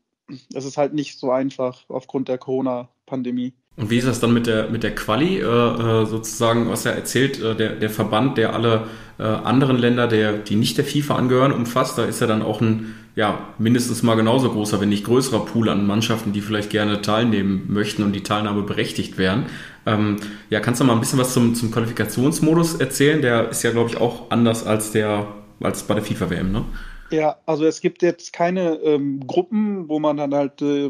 [0.53, 3.53] es ist halt nicht so einfach aufgrund der Corona-Pandemie.
[3.75, 5.39] Und wie ist das dann mit der, mit der Quali?
[5.39, 10.07] Äh, äh sozusagen, was er erzählt, äh, der, der Verband, der alle äh, anderen Länder,
[10.07, 14.03] der, die nicht der FIFA angehören, umfasst, da ist ja dann auch ein, ja, mindestens
[14.03, 18.13] mal genauso großer, wenn nicht größerer Pool an Mannschaften, die vielleicht gerne teilnehmen möchten und
[18.13, 19.47] die Teilnahme berechtigt wären.
[19.87, 20.17] Ähm,
[20.51, 23.21] ja, kannst du mal ein bisschen was zum, zum Qualifikationsmodus erzählen?
[23.23, 25.27] Der ist ja, glaube ich, auch anders als der,
[25.61, 26.65] als bei der FIFA-WM, ne?
[27.13, 30.89] Ja, also es gibt jetzt keine ähm, Gruppen, wo man dann halt äh,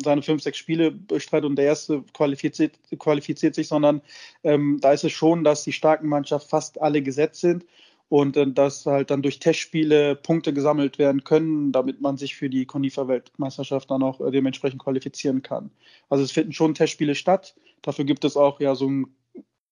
[0.00, 4.00] seine fünf, sechs Spiele bestreitet und der erste qualifiziert, qualifiziert sich, sondern
[4.44, 7.66] ähm, da ist es schon, dass die starken Mannschaften fast alle gesetzt sind
[8.08, 12.48] und äh, dass halt dann durch Testspiele Punkte gesammelt werden können, damit man sich für
[12.48, 15.72] die Konifa-Weltmeisterschaft dann auch äh, dementsprechend qualifizieren kann.
[16.08, 17.56] Also es finden schon Testspiele statt.
[17.82, 19.16] Dafür gibt es auch ja so einen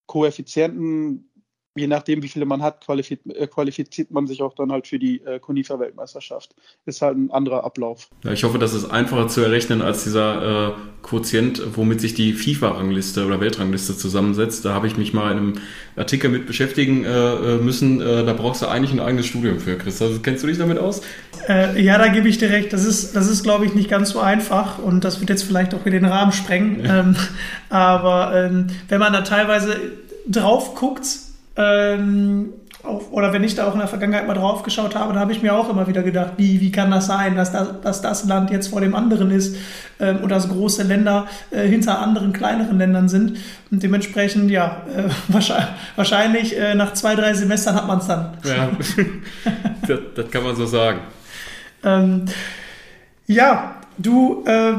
[0.06, 1.30] Koeffizienten,
[1.78, 4.98] je nachdem, wie viele man hat, qualifiz äh, qualifiziert man sich auch dann halt für
[4.98, 6.54] die äh, Konifa-Weltmeisterschaft.
[6.86, 8.08] Ist halt ein anderer Ablauf.
[8.24, 12.32] Ja, ich hoffe, das ist einfacher zu errechnen als dieser äh, Quotient, womit sich die
[12.32, 14.64] FIFA-Rangliste oder Weltrangliste zusammensetzt.
[14.64, 15.52] Da habe ich mich mal in einem
[15.96, 18.00] Artikel mit beschäftigen äh, äh müssen.
[18.00, 20.02] Äh, da brauchst du eigentlich ein eigenes Studium für, Chris.
[20.02, 21.00] Also, kennst du dich damit aus?
[21.48, 22.72] Äh, ja, da gebe ich dir recht.
[22.72, 25.74] Das ist, das ist glaube ich, nicht ganz so einfach und das wird jetzt vielleicht
[25.74, 26.84] auch wieder den Rahmen sprengen.
[26.84, 27.00] Ja.
[27.00, 27.16] Ähm,
[27.70, 29.76] aber ähm, wenn man da teilweise
[30.26, 31.06] drauf guckt,
[31.58, 35.18] ähm, auf, oder wenn ich da auch in der Vergangenheit mal drauf geschaut habe, da
[35.18, 38.00] habe ich mir auch immer wieder gedacht, wie, wie kann das sein, dass das, dass
[38.00, 39.56] das Land jetzt vor dem anderen ist
[39.98, 43.38] ähm, und dass große Länder äh, hinter anderen kleineren Ländern sind.
[43.72, 48.38] Und dementsprechend, ja, äh, wahrscheinlich, wahrscheinlich äh, nach zwei, drei Semestern hat man es dann.
[48.44, 48.70] Ja,
[49.86, 51.00] das, das, kann man so sagen.
[51.82, 52.26] Ähm,
[53.26, 54.74] ja, du äh,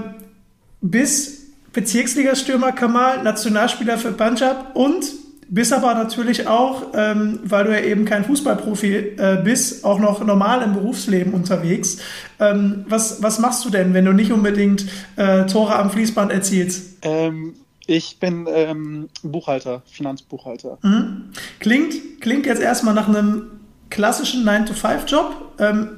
[0.80, 1.40] bist
[1.74, 5.19] Bezirksligastürmer Kamal, Nationalspieler für Punjab und
[5.50, 10.24] bist aber natürlich auch, ähm, weil du ja eben kein Fußballprofi äh, bist, auch noch
[10.24, 11.98] normal im Berufsleben unterwegs.
[12.40, 14.86] Ähm, was, was machst du denn, wenn du nicht unbedingt
[15.16, 17.00] äh, Tore am Fließband erzielst?
[17.02, 17.56] Ähm,
[17.88, 20.78] ich bin ähm, Buchhalter, Finanzbuchhalter.
[20.84, 21.32] Mhm.
[21.60, 23.48] Klingt, klingt jetzt erstmal nach einem
[23.90, 25.54] klassischen 9-to-5-Job.
[25.58, 25.90] Ähm,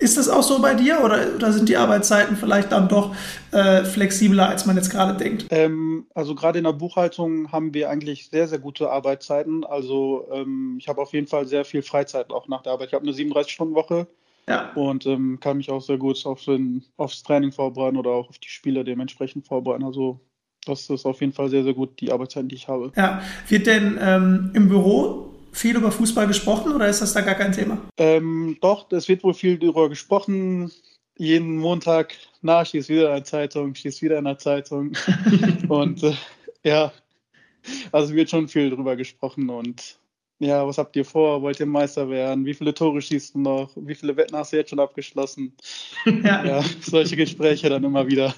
[0.00, 3.14] ist das auch so bei dir oder, oder sind die Arbeitszeiten vielleicht dann doch
[3.52, 5.46] äh, flexibler, als man jetzt gerade denkt?
[5.50, 9.64] Ähm, also gerade in der Buchhaltung haben wir eigentlich sehr, sehr gute Arbeitszeiten.
[9.64, 12.88] Also ähm, ich habe auf jeden Fall sehr viel Freizeit auch nach der Arbeit.
[12.88, 14.06] Ich habe eine 37-Stunden-Woche
[14.48, 14.72] ja.
[14.74, 18.38] und ähm, kann mich auch sehr gut auf den, aufs Training vorbereiten oder auch auf
[18.38, 19.84] die Spiele dementsprechend vorbereiten.
[19.84, 20.18] Also
[20.64, 22.90] das ist auf jeden Fall sehr, sehr gut, die Arbeitszeiten, die ich habe.
[22.96, 27.34] Ja, wird denn ähm, im Büro viel über Fußball gesprochen oder ist das da gar
[27.34, 27.78] kein Thema?
[27.96, 30.70] Ähm, doch, es wird wohl viel darüber gesprochen.
[31.16, 34.92] Jeden Montag nach schießt wieder in der Zeitung, schießt wieder in der Zeitung.
[35.68, 36.14] und äh,
[36.64, 36.92] ja,
[37.92, 39.99] also wird schon viel darüber gesprochen und
[40.40, 41.42] ja, was habt ihr vor?
[41.42, 42.46] Wollt ihr Meister werden?
[42.46, 43.70] Wie viele Tore schießt du noch?
[43.76, 45.54] Wie viele Wetten hast du jetzt schon abgeschlossen?
[46.24, 48.34] Ja, ja solche Gespräche dann immer wieder.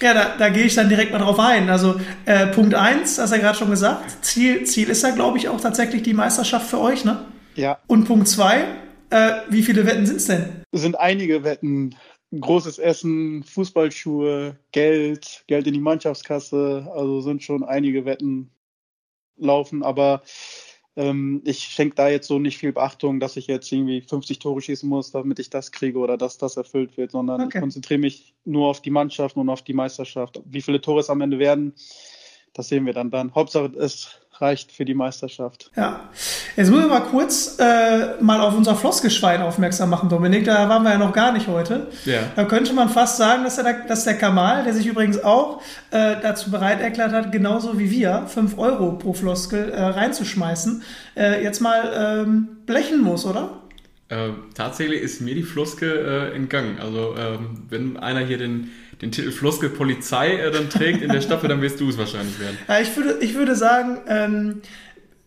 [0.00, 1.68] Ja, da, da gehe ich dann direkt mal drauf ein.
[1.68, 5.36] Also äh, Punkt 1, hast du ja gerade schon gesagt, Ziel, Ziel ist ja, glaube
[5.36, 7.26] ich, auch tatsächlich die Meisterschaft für euch, ne?
[7.54, 7.78] Ja.
[7.86, 8.64] Und Punkt 2,
[9.10, 10.64] äh, wie viele Wetten sind es denn?
[10.72, 11.94] Es sind einige Wetten.
[12.30, 16.90] Großes Essen, Fußballschuhe, Geld, Geld in die Mannschaftskasse.
[16.94, 18.50] Also sind schon einige Wetten
[19.36, 20.22] laufen, aber
[20.96, 24.60] ähm, ich schenke da jetzt so nicht viel Beachtung, dass ich jetzt irgendwie 50 Tore
[24.60, 27.56] schießen muss, damit ich das kriege oder dass das erfüllt wird, sondern okay.
[27.58, 30.42] ich konzentriere mich nur auf die Mannschaft und auf die Meisterschaft.
[30.44, 31.74] Wie viele Tore es am Ende werden,
[32.52, 33.34] das sehen wir dann dann.
[33.34, 35.70] Hauptsache es reicht für die Meisterschaft.
[35.76, 36.00] Ja,
[36.56, 40.44] jetzt müssen wir mal kurz äh, mal auf unser Floskelschwein aufmerksam machen, Dominik.
[40.44, 41.88] Da waren wir ja noch gar nicht heute.
[42.04, 42.20] Ja.
[42.34, 46.16] Da könnte man fast sagen, dass der, dass der Kamal, der sich übrigens auch äh,
[46.20, 50.82] dazu bereit erklärt hat, genauso wie wir, 5 Euro pro Floskel äh, reinzuschmeißen,
[51.16, 53.61] äh, jetzt mal ähm, blechen muss, oder?
[54.12, 56.78] Äh, tatsächlich ist mir die Floskel äh, entgangen.
[56.80, 58.70] Also ähm, wenn einer hier den
[59.02, 62.38] den Titel Floskel Polizei äh, dann trägt in der Staffel, dann wirst du es wahrscheinlich
[62.38, 62.56] werden.
[62.68, 64.62] Ja, ich würde, ich würde sagen, ähm,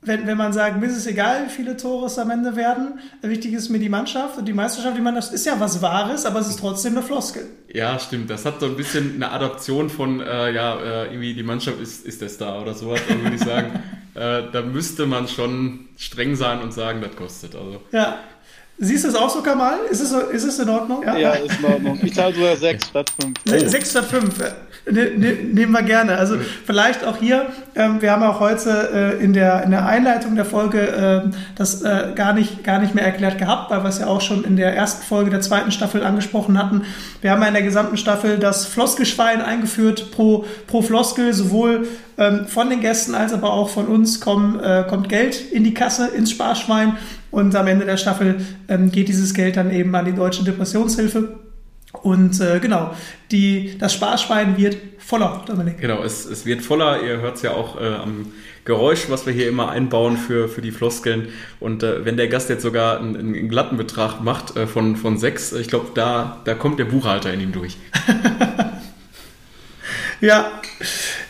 [0.01, 2.99] wenn, wenn man sagt, mir ist es egal, wie viele Tore es am Ende werden,
[3.21, 6.39] wichtig ist mir die Mannschaft und die Meisterschaft, die Mannschaft ist ja was Wahres, aber
[6.39, 7.47] es ist trotzdem eine Floskel.
[7.73, 8.29] Ja, stimmt.
[8.29, 12.05] Das hat so ein bisschen eine Adaption von, äh, ja, äh, irgendwie die Mannschaft ist,
[12.05, 13.83] ist der Star oder sowas, dann würde ich sagen.
[14.13, 17.55] äh, da müsste man schon streng sein und sagen, das kostet.
[17.55, 17.81] Also.
[17.91, 18.19] Ja.
[18.77, 19.79] Siehst du es auch so, Kamal?
[19.89, 21.01] Ist es, ist es in Ordnung?
[21.05, 21.97] Ja, ja ist in Ordnung.
[22.03, 23.11] Ich zahle sogar 6 statt
[23.45, 23.69] 5.
[23.71, 24.39] 6 statt 5.
[24.91, 26.17] Ne, ne, nehmen wir gerne.
[26.17, 26.35] Also
[26.65, 30.45] vielleicht auch hier, ähm, wir haben auch heute äh, in, der, in der Einleitung der
[30.45, 34.07] Folge äh, das äh, gar, nicht, gar nicht mehr erklärt gehabt, weil wir es ja
[34.07, 36.83] auch schon in der ersten Folge der zweiten Staffel angesprochen hatten.
[37.21, 42.45] Wir haben ja in der gesamten Staffel das Floskelschwein eingeführt pro, pro Floskel, sowohl ähm,
[42.47, 46.07] von den Gästen als aber auch von uns kommen, äh, kommt Geld in die Kasse,
[46.07, 46.97] ins Sparschwein
[47.35, 48.37] und am Ende der Staffel
[48.69, 51.35] ähm, geht dieses Geld dann eben an die Deutsche Depressionshilfe.
[52.01, 52.95] Und äh, genau,
[53.29, 55.81] die, das Sparschwein wird voller, Dominik.
[55.81, 57.03] Genau, es, es wird voller.
[57.03, 58.31] Ihr hört es ja auch äh, am
[58.63, 61.27] Geräusch, was wir hier immer einbauen für, für die Floskeln.
[61.59, 65.17] Und äh, wenn der Gast jetzt sogar einen, einen glatten Betrag macht äh, von, von
[65.17, 67.75] sechs, ich glaube, da, da kommt der Buchhalter in ihm durch.
[70.21, 70.49] ja,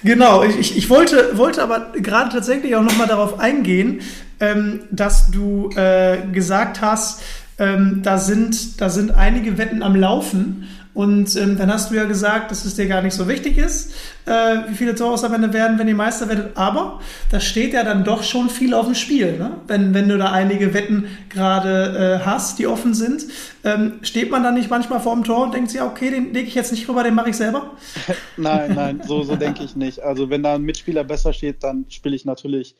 [0.03, 0.43] genau.
[0.43, 4.01] Ich, ich, ich wollte, wollte aber gerade tatsächlich auch nochmal darauf eingehen,
[4.39, 7.21] ähm, dass du äh, gesagt hast,
[7.57, 10.67] ähm, da, sind, da sind einige Wetten am Laufen.
[10.93, 13.93] Und ähm, dann hast du ja gesagt, dass es dir gar nicht so wichtig ist,
[14.25, 16.55] äh, wie viele Tore am Ende werden, wenn ihr Meister werdet.
[16.55, 19.37] Aber da steht ja dann doch schon viel auf dem Spiel.
[19.37, 19.57] Ne?
[19.67, 23.25] Wenn, wenn du da einige Wetten gerade äh, hast, die offen sind,
[23.65, 26.47] ähm, steht man dann nicht manchmal vor dem Tor und denkt sich, okay, den lege
[26.47, 27.71] ich jetzt nicht rüber, den mache ich selber?
[28.37, 29.99] nein, nein, so, so denke ich nicht.
[30.01, 32.73] Also wenn da ein Mitspieler besser steht, dann spiele ich natürlich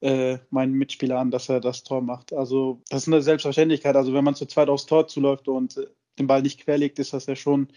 [0.00, 2.32] äh, meinen Mitspieler an, dass er das Tor macht.
[2.32, 3.96] Also das ist eine Selbstverständlichkeit.
[3.96, 7.26] Also wenn man zu zweit aufs Tor zuläuft und den Ball nicht querlegt, ist das
[7.26, 7.68] ja schon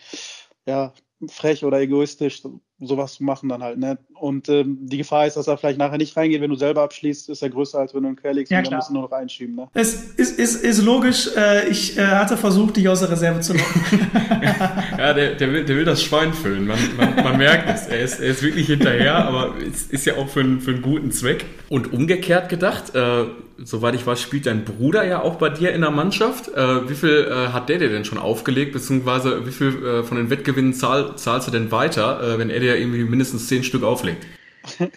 [0.65, 0.93] ja,
[1.27, 2.43] frech oder egoistisch.
[2.81, 3.77] Sowas zu machen dann halt.
[3.77, 3.97] Ne?
[4.13, 7.29] Und ähm, die Gefahr ist, dass er vielleicht nachher nicht reingeht, wenn du selber abschließt,
[7.29, 9.11] ist er größer, als wenn du einen querlegst ja, und dann musst du nur noch
[9.11, 9.55] einschieben.
[9.55, 9.67] Ne?
[9.73, 13.53] Es ist, ist, ist logisch, äh, ich äh, hatte versucht, dich aus der Reserve zu
[13.53, 13.81] locken.
[14.97, 17.87] ja, der, der, will, der will das Schwein füllen, man, man, man merkt es.
[17.87, 20.81] Er ist, er ist wirklich hinterher, aber es ist ja auch für, einen, für einen
[20.81, 21.45] guten Zweck.
[21.69, 23.25] Und umgekehrt gedacht, äh,
[23.63, 26.49] soweit ich weiß, spielt dein Bruder ja auch bei dir in der Mannschaft.
[26.49, 30.17] Äh, wie viel äh, hat der dir denn schon aufgelegt, beziehungsweise wie viel äh, von
[30.17, 33.83] den Wettgewinnen zahl, zahlst du denn weiter, äh, wenn er dir irgendwie mindestens zehn Stück
[33.83, 34.25] auflegt?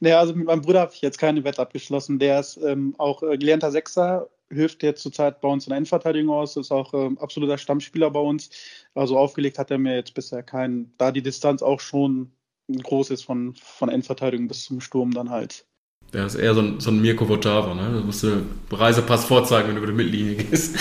[0.00, 2.18] naja, also mit meinem Bruder habe ich jetzt keine Wette abgeschlossen.
[2.18, 6.34] Der ist ähm, auch äh, gelernter Sechser, hilft jetzt zurzeit bei uns in der Endverteidigung
[6.34, 8.50] aus, ist auch ähm, absoluter Stammspieler bei uns.
[8.94, 12.32] Also aufgelegt hat er mir jetzt bisher keinen, da die Distanz auch schon
[12.68, 15.66] groß ist von, von Endverteidigung bis zum Sturm dann halt.
[16.12, 17.98] Der ist eher so ein, so ein Mirko Votava, ne?
[17.98, 20.76] Da musst du Reisepass vorzeigen, wenn du über die Mittellinie gehst.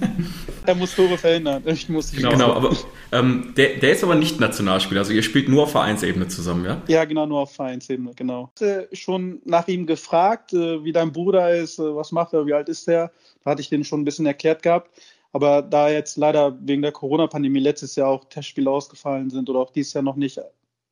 [0.66, 1.62] er muss Tore verhindern.
[1.66, 2.76] Ich muss genau, genau aber
[3.12, 6.82] ähm, der, der ist aber nicht Nationalspieler, also ihr spielt nur auf Vereinsebene zusammen, ja?
[6.88, 8.50] Ja, genau, nur auf Vereinsebene, genau.
[8.56, 12.46] Ich hatte schon nach ihm gefragt, äh, wie dein Bruder ist, äh, was macht er,
[12.46, 13.12] wie alt ist er?
[13.44, 14.90] Da hatte ich den schon ein bisschen erklärt gehabt.
[15.32, 19.72] Aber da jetzt leider wegen der Corona-Pandemie letztes Jahr auch Testspiele ausgefallen sind oder auch
[19.72, 20.40] dieses Jahr noch nicht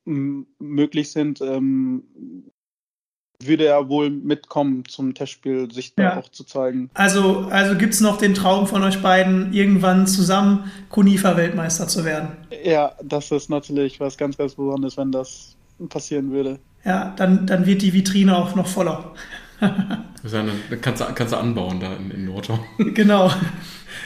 [0.05, 2.03] möglich sind, ähm,
[3.39, 6.17] würde er wohl mitkommen zum Testspiel, sich da ja.
[6.17, 6.89] auch zu zeigen.
[6.93, 12.29] Also, also gibt es noch den Traum von euch beiden, irgendwann zusammen Kunifa-Weltmeister zu werden?
[12.63, 15.55] Ja, das ist natürlich was ganz, ganz Besonderes, wenn das
[15.89, 16.59] passieren würde.
[16.85, 19.13] Ja, dann, dann wird die Vitrine auch noch voller.
[19.59, 22.59] dann kannst du, kannst du anbauen da in, in Nordhorn.
[22.93, 23.31] Genau,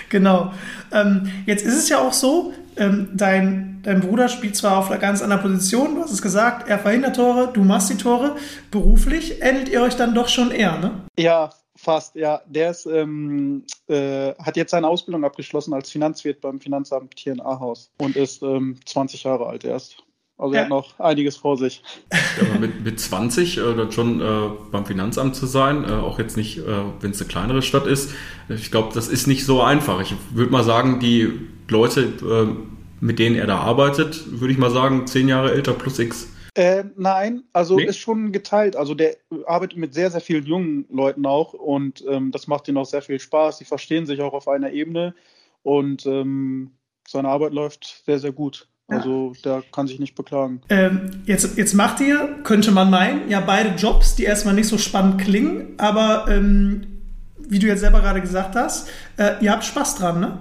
[0.10, 0.54] genau.
[0.92, 5.00] Ähm, jetzt ist es ja auch so, ähm, dein, dein Bruder spielt zwar auf einer
[5.00, 8.36] ganz anderen Position, du hast es gesagt, er verhindert Tore, du machst die Tore.
[8.72, 11.06] Beruflich ähnelt ihr euch dann doch schon eher, ne?
[11.18, 12.42] Ja, fast, ja.
[12.48, 17.42] Der ist, ähm, äh, hat jetzt seine Ausbildung abgeschlossen als Finanzwirt beim Finanzamt hier in
[17.42, 19.98] Ahaus und ist ähm, 20 Jahre alt erst.
[20.40, 20.60] Also ja.
[20.60, 21.82] er hat noch einiges vor sich.
[22.12, 26.38] Ja, mit, mit 20 äh, dann schon äh, beim Finanzamt zu sein, äh, auch jetzt
[26.38, 26.64] nicht, äh,
[27.00, 28.12] wenn es eine kleinere Stadt ist.
[28.50, 30.00] Ich glaube, das ist nicht so einfach.
[30.02, 34.72] Ich würde mal sagen, die Leute, äh, mit denen er da arbeitet, würde ich mal
[34.72, 36.28] sagen, zehn Jahre älter plus X.
[36.56, 37.86] Äh, nein, also nee?
[37.86, 38.76] ist schon geteilt.
[38.76, 42.78] Also der arbeitet mit sehr, sehr vielen jungen Leuten auch und ähm, das macht ihnen
[42.78, 43.60] auch sehr viel Spaß.
[43.60, 45.14] Sie verstehen sich auch auf einer Ebene
[45.62, 46.72] und ähm,
[47.08, 48.68] seine Arbeit läuft sehr, sehr gut.
[48.90, 50.62] Also der kann sich nicht beklagen.
[50.70, 54.78] Ähm, jetzt, jetzt macht ihr, könnte man meinen, ja beide Jobs, die erstmal nicht so
[54.78, 57.02] spannend klingen, aber ähm,
[57.38, 60.40] wie du jetzt selber gerade gesagt hast, äh, ihr habt Spaß dran, ne?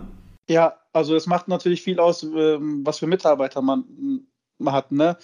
[0.49, 3.85] Ja, also es macht natürlich viel aus, ähm, was für Mitarbeiter man,
[4.59, 5.19] man hat, ne?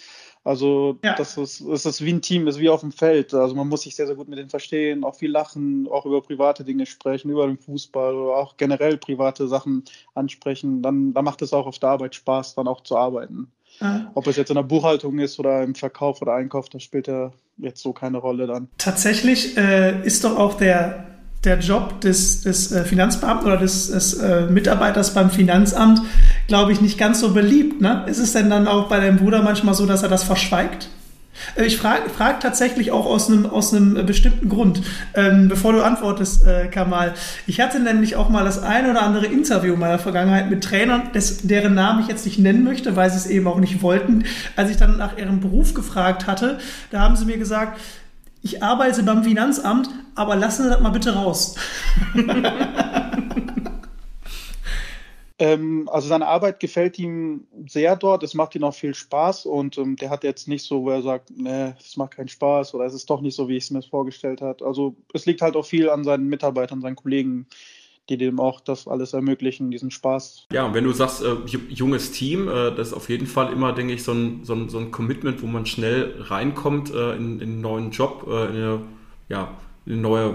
[0.44, 1.14] Also ja.
[1.14, 3.32] das ist, es ist wie ein Team, es ist wie auf dem Feld.
[3.32, 6.20] Also man muss sich sehr, sehr gut mit denen verstehen, auch viel lachen, auch über
[6.20, 10.82] private Dinge sprechen, über den Fußball oder auch generell private Sachen ansprechen.
[10.82, 13.50] Dann, dann macht es auch auf der Arbeit Spaß, dann auch zu arbeiten.
[13.80, 14.10] Ja.
[14.14, 17.32] Ob es jetzt in der Buchhaltung ist oder im Verkauf oder Einkauf, das spielt ja
[17.56, 18.68] jetzt so keine Rolle dann.
[18.76, 21.11] Tatsächlich äh, ist doch auch der,
[21.44, 26.00] der Job des, des äh, Finanzbeamten oder des, des äh, Mitarbeiters beim Finanzamt,
[26.46, 27.80] glaube ich, nicht ganz so beliebt.
[27.80, 28.04] Ne?
[28.06, 30.88] Ist es denn dann auch bei deinem Bruder manchmal so, dass er das verschweigt?
[31.56, 34.82] Äh, ich frage frag tatsächlich auch aus einem, aus einem bestimmten Grund,
[35.14, 37.14] ähm, bevor du antwortest, äh, Kamal.
[37.46, 41.12] Ich hatte nämlich auch mal das ein oder andere Interview in meiner Vergangenheit mit Trainern,
[41.12, 44.24] des, deren Namen ich jetzt nicht nennen möchte, weil sie es eben auch nicht wollten.
[44.56, 46.58] Als ich dann nach ihrem Beruf gefragt hatte,
[46.90, 47.80] da haben sie mir gesagt,
[48.42, 51.54] ich arbeite beim Finanzamt, aber lassen Sie das mal bitte raus.
[55.38, 59.78] ähm, also seine Arbeit gefällt ihm sehr dort, es macht ihm auch viel Spaß und
[59.78, 62.84] ähm, der hat jetzt nicht so, wo er sagt, nee, es macht keinen Spaß oder
[62.84, 64.64] es ist doch nicht so, wie ich es mir vorgestellt habe.
[64.66, 67.46] Also es liegt halt auch viel an seinen Mitarbeitern, seinen Kollegen,
[68.08, 70.46] die dem auch das alles ermöglichen, diesen Spaß.
[70.52, 71.36] Ja, und wenn du sagst, äh,
[71.68, 74.68] junges Team, äh, das ist auf jeden Fall immer, denke ich, so ein, so ein,
[74.68, 78.56] so ein Commitment, wo man schnell reinkommt äh, in, in einen neuen Job, äh, in,
[78.56, 78.80] eine,
[79.28, 80.34] ja, in einen neue,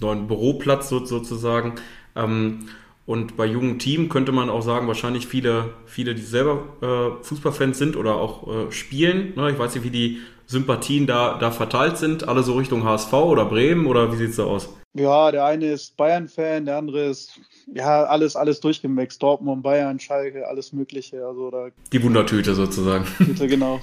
[0.00, 1.74] neuen Büroplatz so, sozusagen.
[2.14, 2.66] Ähm,
[3.06, 7.76] und bei jungen Team könnte man auch sagen, wahrscheinlich viele, viele, die selber äh, Fußballfans
[7.76, 9.32] sind oder auch äh, spielen.
[9.34, 9.50] Ne?
[9.50, 12.28] Ich weiß nicht, wie die Sympathien da, da verteilt sind.
[12.28, 14.79] Alle so Richtung HSV oder Bremen oder wie sieht es da aus?
[14.94, 17.40] Ja, der eine ist Bayern-Fan, der andere ist
[17.72, 19.22] ja alles, alles durchgemixt.
[19.22, 21.24] Dortmund, Bayern, Schalke, alles Mögliche.
[21.24, 23.06] Also da die Wundertüte sozusagen.
[23.18, 23.80] Tüte, genau.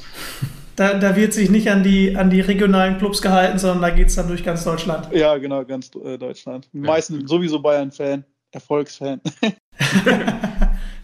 [0.75, 4.07] Da, da wird sich nicht an die, an die regionalen Clubs gehalten, sondern da geht
[4.07, 5.11] es dann durch ganz Deutschland.
[5.13, 6.69] Ja, genau, ganz äh, Deutschland.
[6.73, 9.21] Die meisten sowieso Bayern-Fan, Erfolgsfan.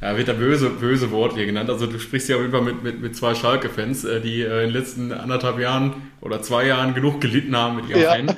[0.03, 1.69] Ja, wird da böse, böse Wort hier genannt.
[1.69, 4.63] Also du sprichst ja auf jeden Fall mit, mit, mit zwei Schalke-Fans, äh, die äh,
[4.63, 8.09] in den letzten anderthalb Jahren oder zwei Jahren genug gelitten haben mit ihrem ja.
[8.11, 8.35] Fan.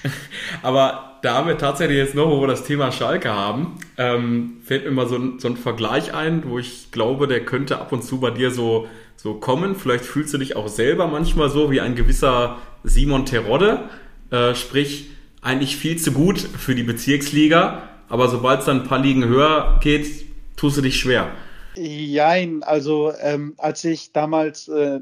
[0.62, 4.86] Aber da haben wir tatsächlich jetzt noch, wo wir das Thema Schalke haben, ähm, fällt
[4.86, 8.02] mir mal so ein, so ein Vergleich ein, wo ich glaube, der könnte ab und
[8.02, 9.76] zu bei dir so, so kommen.
[9.76, 13.90] Vielleicht fühlst du dich auch selber manchmal so wie ein gewisser Simon Terodde,
[14.30, 15.10] äh, sprich
[15.42, 19.78] eigentlich viel zu gut für die Bezirksliga, aber sobald es dann ein paar Ligen höher
[19.82, 20.31] geht,
[20.62, 21.28] tust du dich schwer.
[21.74, 25.00] Jein, also ähm, als ich damals äh,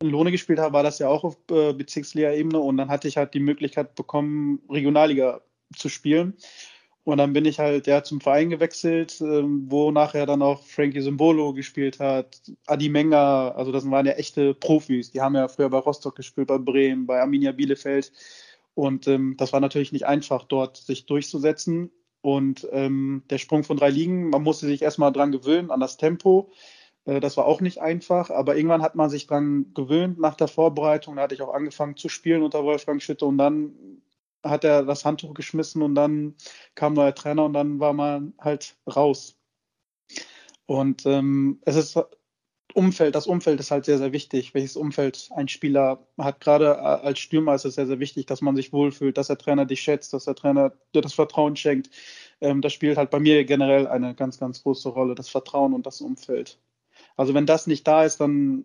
[0.00, 3.18] in Lohne gespielt habe, war das ja auch auf äh, Bezirksliga-Ebene und dann hatte ich
[3.18, 5.42] halt die Möglichkeit bekommen, Regionalliga
[5.76, 6.34] zu spielen.
[7.04, 11.02] Und dann bin ich halt ja zum Verein gewechselt, äh, wo nachher dann auch Frankie
[11.02, 15.10] Symbolo gespielt hat, Adi Menger, also das waren ja echte Profis.
[15.10, 18.12] Die haben ja früher bei Rostock gespielt, bei Bremen, bei Arminia Bielefeld.
[18.72, 21.90] Und ähm, das war natürlich nicht einfach, dort sich durchzusetzen.
[22.22, 25.96] Und ähm, der Sprung von drei Ligen, man musste sich erstmal dran gewöhnen, an das
[25.96, 26.50] Tempo.
[27.04, 30.48] Äh, das war auch nicht einfach, aber irgendwann hat man sich dran gewöhnt nach der
[30.48, 31.16] Vorbereitung.
[31.16, 34.02] Da hatte ich auch angefangen zu spielen unter Wolfgang Schütte und dann
[34.42, 36.34] hat er das Handtuch geschmissen und dann
[36.74, 39.36] kam neuer Trainer und dann war man halt raus.
[40.66, 41.98] Und ähm, es ist
[42.74, 44.54] Umfeld, das Umfeld ist halt sehr, sehr wichtig.
[44.54, 48.56] Welches Umfeld ein Spieler hat, gerade als Stürmer ist es sehr, sehr wichtig, dass man
[48.56, 51.90] sich wohlfühlt, dass der Trainer dich schätzt, dass der Trainer dir das Vertrauen schenkt.
[52.40, 55.86] Ähm, das spielt halt bei mir generell eine ganz, ganz große Rolle, das Vertrauen und
[55.86, 56.58] das Umfeld.
[57.16, 58.64] Also wenn das nicht da ist, dann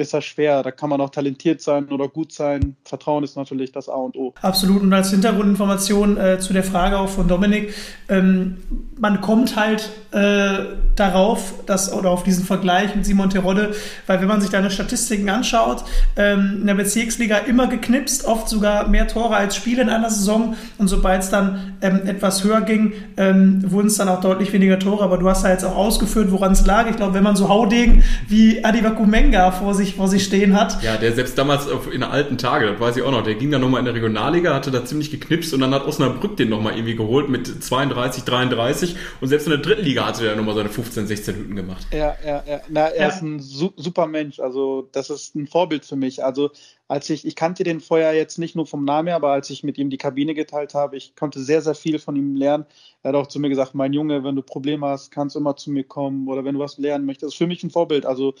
[0.00, 0.62] ist das schwer.
[0.62, 2.76] Da kann man auch talentiert sein oder gut sein.
[2.84, 4.32] Vertrauen ist natürlich das A und O.
[4.40, 4.80] Absolut.
[4.80, 7.74] Und als Hintergrundinformation äh, zu der Frage auch von Dominik,
[8.08, 8.56] ähm,
[8.98, 10.64] man kommt halt äh,
[10.96, 13.74] darauf, dass, oder auf diesen Vergleich mit Simon Terodde,
[14.06, 15.84] weil wenn man sich deine Statistiken anschaut,
[16.16, 20.56] ähm, in der Bezirksliga immer geknipst, oft sogar mehr Tore als Spiele in einer Saison.
[20.78, 24.78] Und sobald es dann ähm, etwas höher ging, ähm, wurden es dann auch deutlich weniger
[24.78, 25.04] Tore.
[25.04, 26.88] Aber du hast ja jetzt auch ausgeführt, woran es lag.
[26.88, 30.82] Ich glaube, wenn man so Haudegen wie Adivaku Menga vor sich, vor sich stehen hat.
[30.82, 33.50] Ja, der selbst damals auf, in alten Tage, das weiß ich auch noch, der ging
[33.50, 36.74] dann nochmal in der Regionalliga, hatte da ziemlich geknipst und dann hat Osnabrück den nochmal
[36.74, 40.68] irgendwie geholt mit 32, 33 und selbst in der dritten Liga hatte er nochmal seine
[40.68, 41.86] 15, 16 Hüten gemacht.
[41.92, 42.60] Ja, ja, ja.
[42.68, 43.08] Na, er ja.
[43.08, 46.24] ist ein su super Mensch, also das ist ein Vorbild für mich.
[46.24, 46.50] Also
[46.92, 49.64] als ich, ich kannte den vorher jetzt nicht nur vom Namen her, aber als ich
[49.64, 52.66] mit ihm die Kabine geteilt habe, ich konnte sehr, sehr viel von ihm lernen.
[53.02, 55.56] Er hat auch zu mir gesagt, mein Junge, wenn du Probleme hast, kannst du immer
[55.56, 57.22] zu mir kommen oder wenn du was lernen möchtest.
[57.22, 58.04] Das ist für mich ein Vorbild.
[58.04, 58.34] Also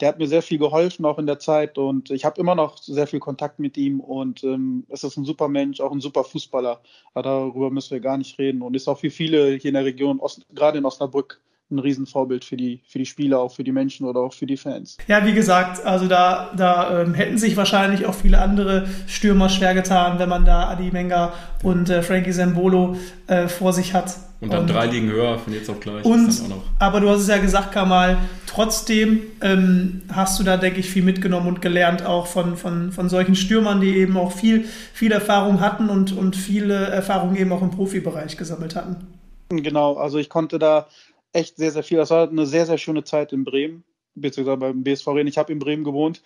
[0.00, 1.78] der hat mir sehr viel geholfen, auch in der Zeit.
[1.78, 4.00] Und ich habe immer noch sehr viel Kontakt mit ihm.
[4.00, 6.80] Und ähm, es ist ein super Mensch, auch ein super Fußballer.
[7.14, 8.62] Aber darüber müssen wir gar nicht reden.
[8.62, 11.40] Und ist auch für viele hier in der Region, Ost, gerade in Osnabrück,
[11.70, 14.56] ein Riesenvorbild für die, für die Spieler, auch für die Menschen oder auch für die
[14.56, 14.96] Fans.
[15.08, 19.74] Ja, wie gesagt, also da, da ähm, hätten sich wahrscheinlich auch viele andere Stürmer schwer
[19.74, 22.96] getan, wenn man da Adi Menga und äh, Frankie Zambolo
[23.26, 24.14] äh, vor sich hat.
[24.40, 26.04] Und dann und, drei liegen höher, von jetzt auf gleich.
[26.04, 26.42] Und,
[26.78, 31.02] aber du hast es ja gesagt, Kamal, trotzdem ähm, hast du da, denke ich, viel
[31.02, 35.60] mitgenommen und gelernt, auch von, von, von solchen Stürmern, die eben auch viel, viel Erfahrung
[35.60, 38.96] hatten und, und viele Erfahrungen eben auch im Profibereich gesammelt hatten.
[39.48, 40.88] Genau, also ich konnte da
[41.36, 41.98] echt sehr, sehr viel.
[41.98, 43.84] Das war eine sehr, sehr schöne Zeit in Bremen,
[44.14, 45.26] beziehungsweise beim BSV Rhein.
[45.26, 46.22] Ich habe in Bremen gewohnt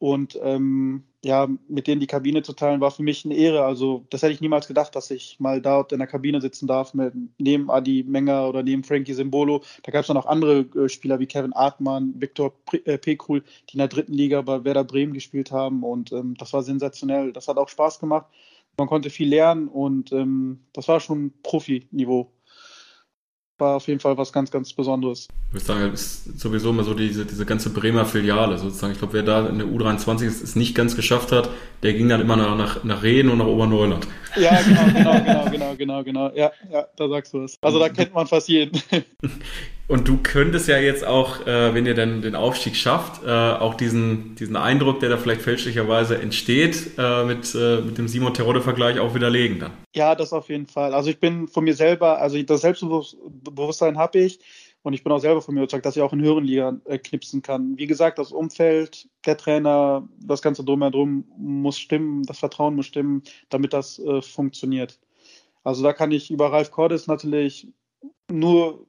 [0.00, 3.64] und ähm, ja, mit denen die Kabine zu teilen, war für mich eine Ehre.
[3.64, 6.94] Also, das hätte ich niemals gedacht, dass ich mal dort in der Kabine sitzen darf,
[6.94, 9.62] mit, neben Adi Menger oder neben Frankie Simbolo.
[9.82, 12.54] Da gab es dann auch andere äh, Spieler wie Kevin Artmann, Viktor
[12.84, 13.18] äh, die
[13.72, 15.82] in der dritten Liga bei Werder Bremen gespielt haben.
[15.82, 17.34] Und ähm, das war sensationell.
[17.34, 18.26] Das hat auch Spaß gemacht.
[18.78, 22.32] Man konnte viel lernen und ähm, das war schon Profi-Niveau
[23.60, 25.28] war auf jeden Fall was ganz, ganz Besonderes.
[25.48, 28.92] Ich würde sagen, ist sowieso immer so diese, diese ganze Bremer Filiale sozusagen.
[28.92, 31.50] Ich glaube, wer da in der U23 es nicht ganz geschafft hat,
[31.82, 34.06] der ging dann immer nach, nach, nach Rehen und nach Oberneuland.
[34.36, 36.30] Ja, genau, genau, genau, genau, genau, genau.
[36.34, 37.58] Ja, ja, da sagst du es.
[37.60, 38.80] Also da kennt man fast jeden.
[39.90, 43.74] Und du könntest ja jetzt auch, äh, wenn ihr dann den Aufstieg schafft, äh, auch
[43.74, 49.00] diesen, diesen Eindruck, der da vielleicht fälschlicherweise entsteht, äh, mit, äh, mit dem Simon Terodde-Vergleich
[49.00, 49.72] auch widerlegen dann.
[49.96, 50.94] Ja, das auf jeden Fall.
[50.94, 54.38] Also ich bin von mir selber, also das Selbstbewusstsein habe ich
[54.82, 56.96] und ich bin auch selber von mir überzeugt, dass ich auch in höheren Ligen äh,
[56.96, 57.76] knipsen kann.
[57.76, 63.24] Wie gesagt, das Umfeld, der Trainer, das ganze Drumherum muss stimmen, das Vertrauen muss stimmen,
[63.48, 65.00] damit das äh, funktioniert.
[65.64, 67.66] Also da kann ich über Ralf Cordes natürlich
[68.30, 68.86] nur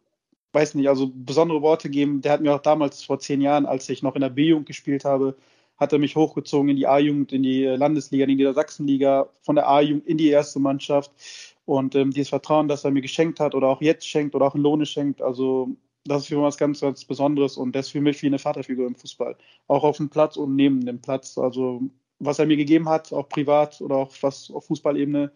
[0.54, 2.22] weiß nicht, also besondere Worte geben.
[2.22, 5.06] Der hat mir auch damals vor zehn Jahren, als ich noch in der B-Jugend gespielt
[5.06, 5.38] habe,
[5.78, 9.68] hat er mich hochgezogen in die A-Jugend, in die Landesliga, in die Niedersachsenliga, von der
[9.68, 11.12] A-Jugend in die erste Mannschaft.
[11.66, 14.56] Und ähm, dieses Vertrauen, das er mir geschenkt hat oder auch jetzt schenkt oder auch
[14.56, 15.76] in Lohne schenkt, also
[16.06, 18.39] das ist für mich was ganz, ganz Besonderes und das ist für mich wie eine
[18.39, 19.36] Vaterfigur im Fußball.
[19.68, 21.38] Auch auf dem Platz und neben dem Platz.
[21.38, 21.82] Also
[22.20, 25.32] was er mir gegeben hat, auch privat oder auch was auf Fußballebene,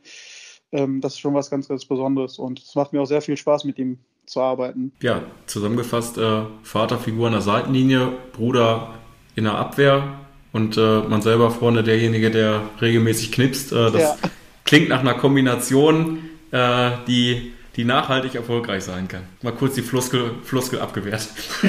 [0.71, 3.37] ähm, das ist schon was ganz, ganz Besonderes und es macht mir auch sehr viel
[3.37, 4.91] Spaß mit ihm zu arbeiten.
[5.01, 8.93] Ja, zusammengefasst, äh, Vaterfigur an der Seitenlinie, Bruder
[9.35, 10.03] in der Abwehr
[10.51, 13.71] und äh, man selber vorne derjenige, der regelmäßig knipst.
[13.71, 14.17] Äh, das ja.
[14.63, 16.19] klingt nach einer Kombination,
[16.51, 19.23] äh, die, die nachhaltig erfolgreich sein kann.
[19.41, 21.27] Mal kurz die Floskel, Floskel abgewehrt.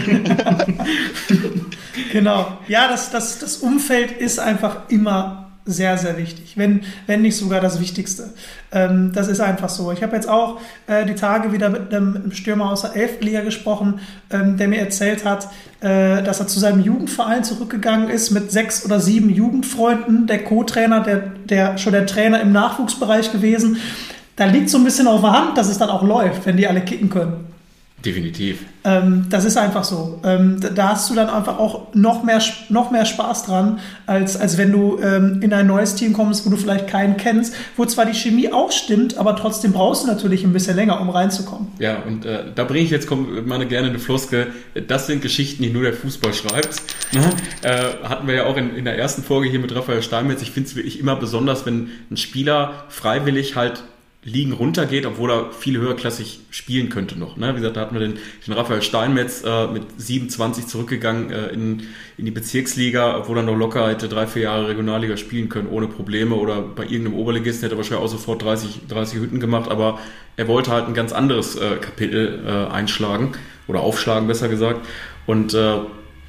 [2.12, 2.58] genau.
[2.68, 7.60] Ja, das, das, das Umfeld ist einfach immer sehr, sehr wichtig, wenn, wenn nicht sogar
[7.60, 8.30] das Wichtigste.
[8.70, 9.90] Ähm, das ist einfach so.
[9.90, 13.20] Ich habe jetzt auch äh, die Tage wieder mit einem Stürmer aus der 11.
[13.20, 14.00] Liga gesprochen,
[14.30, 15.48] ähm, der mir erzählt hat,
[15.80, 21.00] äh, dass er zu seinem Jugendverein zurückgegangen ist mit sechs oder sieben Jugendfreunden, der Co-Trainer,
[21.00, 23.78] der, der schon der Trainer im Nachwuchsbereich gewesen.
[24.36, 26.68] Da liegt so ein bisschen auf der Hand, dass es dann auch läuft, wenn die
[26.68, 27.45] alle kicken können.
[28.06, 28.60] Definitiv.
[28.84, 30.20] Ähm, das ist einfach so.
[30.24, 34.56] Ähm, da hast du dann einfach auch noch mehr, noch mehr Spaß dran, als, als
[34.58, 38.06] wenn du ähm, in ein neues Team kommst, wo du vielleicht keinen kennst, wo zwar
[38.06, 41.66] die Chemie auch stimmt, aber trotzdem brauchst du natürlich ein bisschen länger, um reinzukommen.
[41.80, 44.46] Ja, und äh, da bringe ich jetzt meine gerne eine Floske.
[44.86, 46.80] Das sind Geschichten, die nur der Fußball schreibt.
[47.12, 47.18] Mhm.
[47.62, 50.42] Äh, hatten wir ja auch in, in der ersten Folge hier mit Raphael Steinmetz.
[50.42, 53.82] Ich finde es wirklich immer besonders, wenn ein Spieler freiwillig halt
[54.26, 57.36] Ligen runtergeht, obwohl er viel höherklassig spielen könnte noch.
[57.36, 57.52] Ne?
[57.52, 61.84] Wie gesagt, da hatten wir den, den Raphael Steinmetz äh, mit 27 zurückgegangen äh, in,
[62.18, 65.86] in die Bezirksliga, obwohl er noch locker hätte drei, vier Jahre Regionalliga spielen können, ohne
[65.86, 66.34] Probleme.
[66.34, 70.00] Oder bei irgendeinem Oberligisten hätte er wahrscheinlich auch sofort 30, 30 Hütten gemacht, aber
[70.36, 73.32] er wollte halt ein ganz anderes äh, Kapitel äh, einschlagen
[73.68, 74.84] oder aufschlagen, besser gesagt.
[75.26, 75.76] Und äh,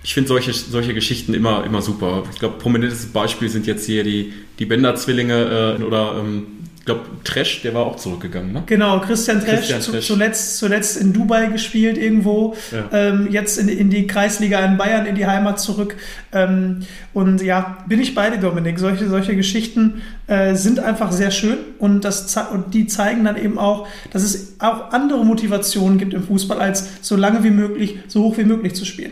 [0.04, 2.26] ich finde solche, solche Geschichten immer, immer super.
[2.32, 6.46] Ich glaube, prominentes Beispiel sind jetzt hier die, die Bender-Zwillinge äh, oder ähm,
[6.88, 8.64] glaube, Tresch, der war auch zurückgegangen, ne?
[8.66, 10.08] Genau, Christian Tresch, Christian Tresch.
[10.08, 12.90] zuletzt, zuletzt in Dubai gespielt irgendwo, ja.
[12.92, 15.96] ähm, jetzt in, in die Kreisliga in Bayern, in die Heimat zurück.
[16.32, 16.80] Ähm,
[17.14, 18.80] und ja, bin ich bei dir, Dominik.
[18.80, 23.60] Solche, solche Geschichten äh, sind einfach sehr schön und, das, und die zeigen dann eben
[23.60, 28.24] auch, dass es auch andere Motivationen gibt im Fußball, als so lange wie möglich, so
[28.24, 29.12] hoch wie möglich zu spielen.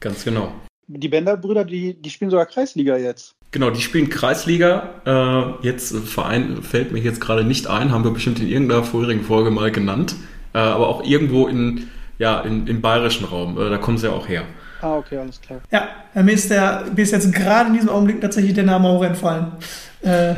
[0.00, 0.52] Ganz genau.
[0.88, 3.34] Die Bender-Brüder, die, die spielen sogar Kreisliga jetzt.
[3.50, 4.90] Genau, die spielen Kreisliga.
[5.04, 9.22] Äh, jetzt Verein fällt mir jetzt gerade nicht ein, haben wir bestimmt in irgendeiner vorherigen
[9.22, 10.16] Folge mal genannt.
[10.54, 13.58] Äh, aber auch irgendwo in, ja, in, im bayerischen Raum.
[13.58, 14.44] Äh, da kommen sie ja auch her.
[14.80, 15.60] Ah, okay, alles klar.
[15.70, 15.88] Ja,
[16.22, 19.52] mir ist, der, mir ist jetzt gerade in diesem Augenblick tatsächlich der Name auch entfallen.
[20.02, 20.34] Äh,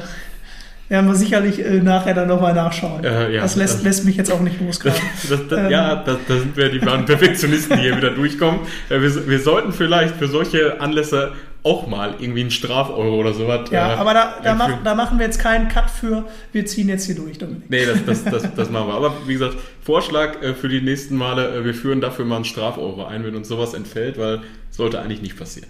[0.95, 3.03] werden wir sicherlich äh, nachher dann nochmal nachschauen.
[3.03, 4.79] Äh, ja, das lässt, lässt mich jetzt auch nicht los.
[4.85, 4.95] Das,
[5.29, 5.71] das, das, ähm.
[5.71, 8.61] Ja, da sind wir die wahren Perfektionisten, die hier wieder durchkommen.
[8.89, 11.33] Äh, wir, wir, sollten vielleicht für solche Anlässe
[11.65, 13.71] auch mal irgendwie einen Strafeuro oder sowas.
[13.71, 16.89] Ja, äh, aber da, da, mach, da, machen wir jetzt keinen Cut für, wir ziehen
[16.89, 17.69] jetzt hier durch, Dominik.
[17.69, 18.95] Nee, das, das, das, das machen wir.
[18.95, 22.45] Aber wie gesagt, Vorschlag äh, für die nächsten Male, äh, wir führen dafür mal einen
[22.45, 25.69] Strafeuro ein, wenn uns sowas entfällt, weil sollte eigentlich nicht passieren.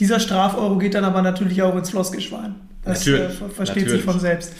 [0.00, 2.54] Dieser Strafeuro geht dann aber natürlich auch ins Floskelschwein.
[2.84, 3.92] Das äh, versteht natürlich.
[3.92, 4.52] sich von selbst.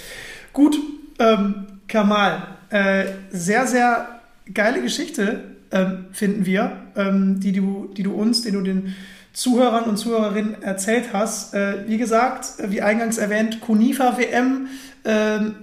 [0.53, 0.79] Gut,
[1.19, 4.21] ähm, Kamal, äh, sehr, sehr
[4.53, 8.95] geile Geschichte ähm, finden wir, ähm, die, du, die du uns, den du den
[9.33, 11.55] Zuhörern und Zuhörerinnen erzählt hast.
[11.55, 14.69] Äh, wie gesagt, wie eingangs erwähnt, Kunifa WM.
[15.05, 15.55] Ähm,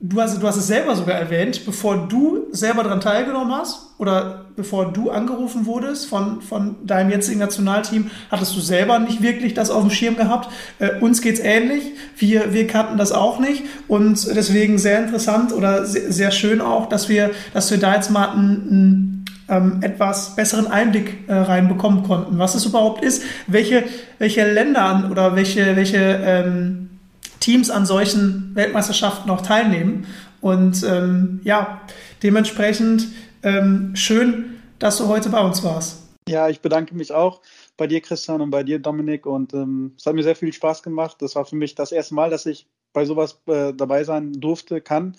[0.00, 4.44] du, hast, du hast es selber sogar erwähnt, bevor du selber daran teilgenommen hast oder
[4.58, 9.70] bevor du angerufen wurdest von, von deinem jetzigen Nationalteam, hattest du selber nicht wirklich das
[9.70, 10.50] auf dem Schirm gehabt.
[10.80, 11.84] Äh, uns geht's ähnlich.
[12.16, 16.88] Wir, wir kannten das auch nicht und deswegen sehr interessant oder sehr, sehr schön auch,
[16.88, 22.02] dass wir, dass wir da jetzt mal ein, ein ähm, etwas besseren Einblick äh, reinbekommen
[22.02, 23.84] konnten, was es überhaupt ist, welche,
[24.18, 26.90] welche Länder oder welche, welche ähm,
[27.38, 30.06] Teams an solchen Weltmeisterschaften auch teilnehmen.
[30.40, 31.80] Und ähm, ja,
[32.24, 33.06] dementsprechend
[33.42, 36.08] ähm, schön, dass du heute bei uns warst.
[36.28, 37.40] Ja, ich bedanke mich auch
[37.76, 39.26] bei dir, Christian, und bei dir, Dominik.
[39.26, 41.16] Und ähm, es hat mir sehr viel Spaß gemacht.
[41.20, 44.80] Das war für mich das erste Mal, dass ich bei sowas äh, dabei sein durfte,
[44.80, 45.16] kann.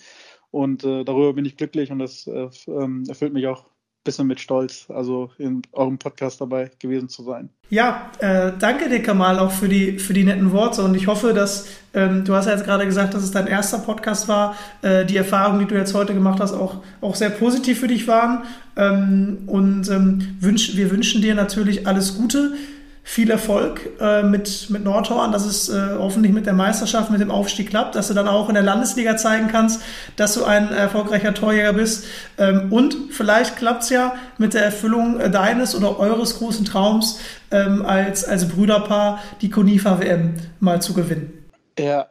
[0.50, 3.66] Und äh, darüber bin ich glücklich und das äh, ähm, erfüllt mich auch
[4.04, 7.50] bisschen mit Stolz, also in eurem Podcast dabei gewesen zu sein.
[7.68, 10.82] Ja, äh, danke dir, Kamal, auch für die, für die netten Worte.
[10.82, 13.78] Und ich hoffe, dass, ähm, du hast ja jetzt gerade gesagt, dass es dein erster
[13.78, 17.80] Podcast war, äh, die Erfahrungen, die du jetzt heute gemacht hast, auch, auch sehr positiv
[17.80, 18.44] für dich waren.
[18.76, 22.54] Ähm, und ähm, wünsch, wir wünschen dir natürlich alles Gute
[23.02, 27.30] viel Erfolg äh, mit, mit Nordhorn, dass es äh, hoffentlich mit der Meisterschaft, mit dem
[27.30, 29.82] Aufstieg klappt, dass du dann auch in der Landesliga zeigen kannst,
[30.16, 32.04] dass du ein erfolgreicher Torjäger bist.
[32.38, 37.20] Ähm, und vielleicht klappt es ja mit der Erfüllung äh, deines oder eures großen Traums
[37.50, 41.48] ähm, als, als Brüderpaar die Konifa WM mal zu gewinnen.
[41.78, 42.08] Ja,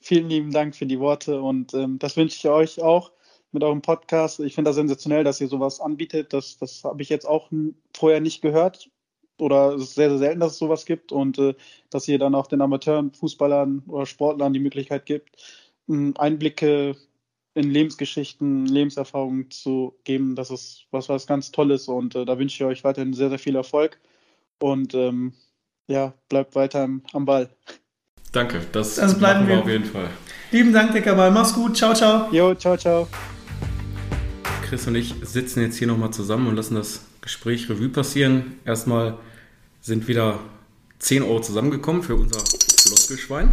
[0.00, 3.12] vielen lieben Dank für die Worte und ähm, das wünsche ich euch auch
[3.52, 4.40] mit eurem Podcast.
[4.40, 6.32] Ich finde das sensationell, dass ihr sowas anbietet.
[6.32, 7.50] Das, das habe ich jetzt auch
[7.94, 8.90] vorher nicht gehört
[9.38, 11.54] oder es ist sehr, sehr selten, dass es sowas gibt und äh,
[11.90, 15.36] dass ihr dann auch den Amateuren, Fußballern oder Sportlern die Möglichkeit gibt,
[15.88, 16.96] Einblicke
[17.54, 20.34] in Lebensgeschichten, Lebenserfahrungen zu geben.
[20.34, 23.38] Das ist was, was ganz Tolles und äh, da wünsche ich euch weiterhin sehr, sehr
[23.38, 23.98] viel Erfolg
[24.58, 25.32] und ähm,
[25.86, 27.48] ja, bleibt weiter am Ball.
[28.32, 30.10] Danke, das also bleiben wir auf jeden Fall.
[30.50, 31.30] Lieben Dank, der Kabal.
[31.30, 31.76] Mach's gut.
[31.76, 32.28] Ciao, ciao.
[32.32, 33.08] Jo, ciao, ciao.
[34.62, 38.52] Chris und ich sitzen jetzt hier nochmal zusammen und lassen das Gespräch Revue passieren.
[38.64, 39.18] Erstmal
[39.80, 40.38] sind wieder
[41.00, 43.50] 10 Euro zusammengekommen für unser Floskelschwein.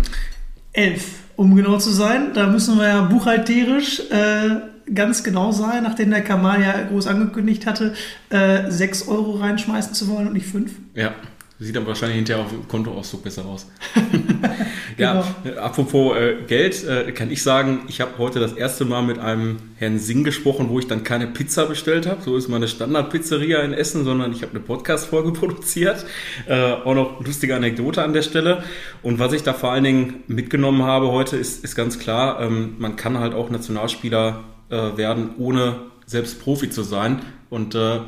[0.73, 1.03] 11,
[1.37, 2.35] um genau zu sein.
[2.35, 7.65] Da müssen wir ja buchhalterisch äh, ganz genau sein, nachdem der Kamal ja groß angekündigt
[7.65, 7.95] hatte,
[8.29, 10.71] äh, 6 Euro reinschmeißen zu wollen und nicht 5.
[10.93, 11.15] Ja.
[11.63, 13.67] Sieht dann wahrscheinlich hinterher auf dem Kontoauszug besser aus.
[14.97, 15.61] ja, genau.
[15.61, 19.55] apropos äh, Geld, äh, kann ich sagen, ich habe heute das erste Mal mit einem
[19.77, 22.21] Herrn Singh gesprochen, wo ich dann keine Pizza bestellt habe.
[22.21, 26.05] So ist meine Standardpizzeria in Essen, sondern ich habe eine Podcast-Folge produziert.
[26.49, 28.65] Äh, auch noch lustige Anekdote an der Stelle.
[29.01, 32.75] Und was ich da vor allen Dingen mitgenommen habe heute, ist, ist ganz klar, ähm,
[32.77, 37.21] man kann halt auch Nationalspieler äh, werden, ohne selbst Profi zu sein.
[37.49, 37.99] Und äh,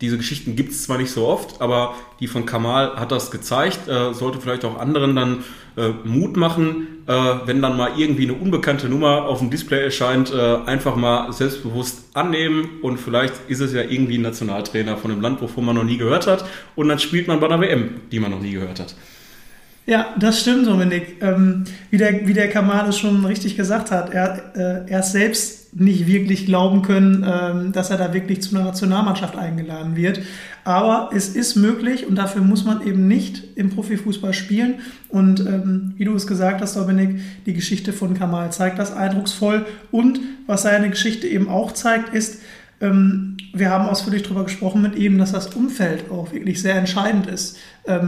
[0.00, 3.88] diese Geschichten gibt es zwar nicht so oft, aber die von Kamal hat das gezeigt,
[3.88, 5.44] äh, sollte vielleicht auch anderen dann
[5.76, 7.12] äh, Mut machen, äh,
[7.46, 12.04] wenn dann mal irgendwie eine unbekannte Nummer auf dem Display erscheint, äh, einfach mal selbstbewusst
[12.14, 15.84] annehmen und vielleicht ist es ja irgendwie ein Nationaltrainer von einem Land, wovon man noch
[15.84, 16.44] nie gehört hat
[16.76, 18.94] und dann spielt man bei einer WM, die man noch nie gehört hat.
[19.88, 21.16] Ja, das stimmt, Dominik.
[21.22, 25.12] Ähm, wie, der, wie der Kamal es schon richtig gesagt hat, er, äh, er ist
[25.12, 30.20] selbst nicht wirklich glauben können, ähm, dass er da wirklich zu einer Nationalmannschaft eingeladen wird.
[30.64, 34.76] Aber es ist möglich und dafür muss man eben nicht im Profifußball spielen.
[35.08, 39.66] Und ähm, wie du es gesagt hast, Dominik, die Geschichte von Kamal zeigt das eindrucksvoll.
[39.90, 42.42] Und was seine Geschichte eben auch zeigt, ist,
[42.80, 47.26] ähm, wir haben ausführlich darüber gesprochen mit ihm, dass das Umfeld auch wirklich sehr entscheidend
[47.26, 47.56] ist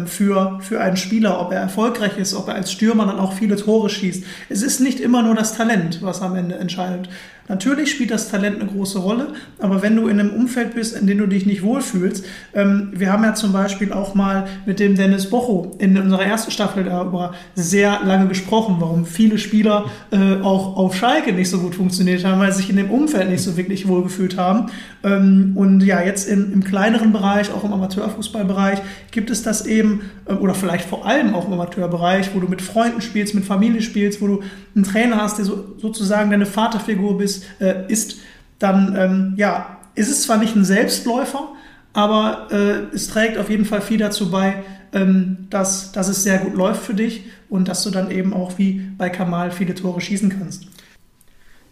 [0.07, 3.57] für, für einen Spieler, ob er erfolgreich ist, ob er als Stürmer dann auch viele
[3.57, 4.25] Tore schießt.
[4.49, 7.09] Es ist nicht immer nur das Talent, was am Ende entscheidet.
[7.51, 11.09] Natürlich spielt das Talent eine große Rolle, aber wenn du in einem Umfeld bist, in
[11.09, 12.25] dem du dich nicht wohlfühlst,
[12.55, 16.53] ähm, wir haben ja zum Beispiel auch mal mit dem Dennis Bocho in unserer ersten
[16.53, 21.75] Staffel darüber sehr lange gesprochen, warum viele Spieler äh, auch auf Schalke nicht so gut
[21.75, 24.71] funktioniert haben, weil sie sich in dem Umfeld nicht so wirklich wohlgefühlt haben.
[25.03, 28.79] Ähm, und ja, jetzt im, im kleineren Bereich, auch im Amateurfußballbereich,
[29.11, 32.61] gibt es das eben, äh, oder vielleicht vor allem auch im Amateurbereich, wo du mit
[32.61, 34.43] Freunden spielst, mit Familie spielst, wo du
[34.75, 38.19] einen Trainer hast, der so, sozusagen deine Vaterfigur bist, äh, ist,
[38.59, 41.49] dann ähm, ja, ist es zwar nicht ein Selbstläufer,
[41.93, 44.63] aber äh, es trägt auf jeden Fall viel dazu bei,
[44.93, 48.59] ähm, dass, dass es sehr gut läuft für dich und dass du dann eben auch
[48.59, 50.67] wie bei Kamal viele Tore schießen kannst.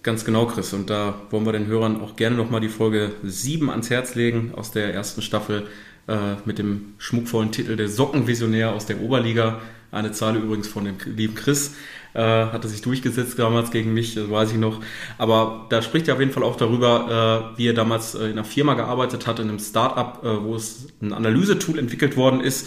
[0.02, 0.72] Ganz genau, Chris.
[0.72, 4.52] Und da wollen wir den Hörern auch gerne nochmal die Folge 7 ans Herz legen
[4.56, 5.66] aus der ersten Staffel
[6.08, 9.60] äh, mit dem schmuckvollen Titel Der Sockenvisionär aus der Oberliga.
[9.90, 11.74] Eine Zahl übrigens von dem lieben Chris
[12.14, 14.80] äh, hatte sich durchgesetzt damals gegen mich, das weiß ich noch.
[15.18, 18.44] Aber da spricht er auf jeden Fall auch darüber, äh, wie er damals in einer
[18.44, 22.66] Firma gearbeitet hat, in einem Startup, äh, wo es ein Analysetool entwickelt worden ist,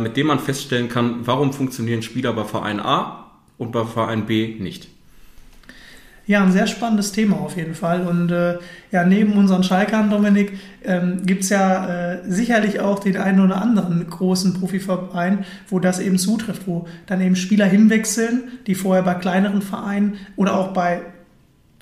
[0.00, 4.56] mit dem man feststellen kann, warum funktionieren Spieler bei Verein A und bei Verein B
[4.58, 4.88] nicht.
[6.28, 8.06] Ja, ein sehr spannendes Thema auf jeden Fall.
[8.06, 8.58] Und äh,
[8.92, 13.62] ja, neben unseren Schalkern, Dominik, ähm, gibt es ja äh, sicherlich auch den einen oder
[13.62, 19.14] anderen großen Profiverein, wo das eben zutrifft, wo dann eben Spieler hinwechseln, die vorher bei
[19.14, 21.00] kleineren Vereinen oder auch bei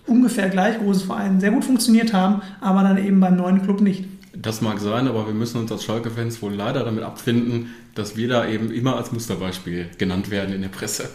[0.07, 4.05] ungefähr gleich großen Vereinen sehr gut funktioniert haben, aber dann eben beim neuen Club nicht.
[4.33, 8.29] Das mag sein, aber wir müssen uns als Schalke-Fans wohl leider damit abfinden, dass wir
[8.29, 11.09] da eben immer als Musterbeispiel genannt werden in der Presse.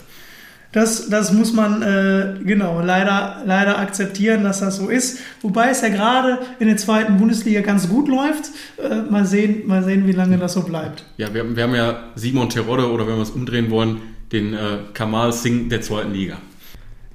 [0.71, 5.19] Das, das muss man äh, genau leider, leider akzeptieren, dass das so ist.
[5.41, 8.51] Wobei es ja gerade in der zweiten Bundesliga ganz gut läuft.
[8.77, 11.03] Äh, mal, sehen, mal sehen, wie lange das so bleibt.
[11.17, 14.01] Ja, wir, wir haben ja Simon Terodde oder wenn wir es umdrehen wollen,
[14.31, 16.37] den äh, Kamal Singh der zweiten Liga.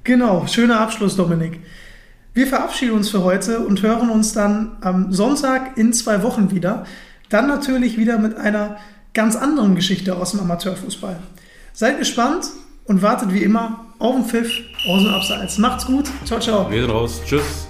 [0.03, 1.59] Genau, schöner Abschluss, Dominik.
[2.35, 6.85] Wir verabschieden uns für heute und hören uns dann am Sonntag in zwei Wochen wieder.
[7.29, 8.77] Dann natürlich wieder mit einer
[9.15, 11.17] ganz anderen Geschichte aus dem Amateurfußball.
[11.73, 12.45] Seid gespannt
[12.87, 14.51] und wartet wie immer auf den Pfiff
[14.87, 15.57] aus dem Abseits.
[15.57, 16.05] Macht's gut.
[16.25, 16.69] Ciao, ciao.
[16.69, 17.21] Wir sind raus.
[17.25, 17.67] Tschüss.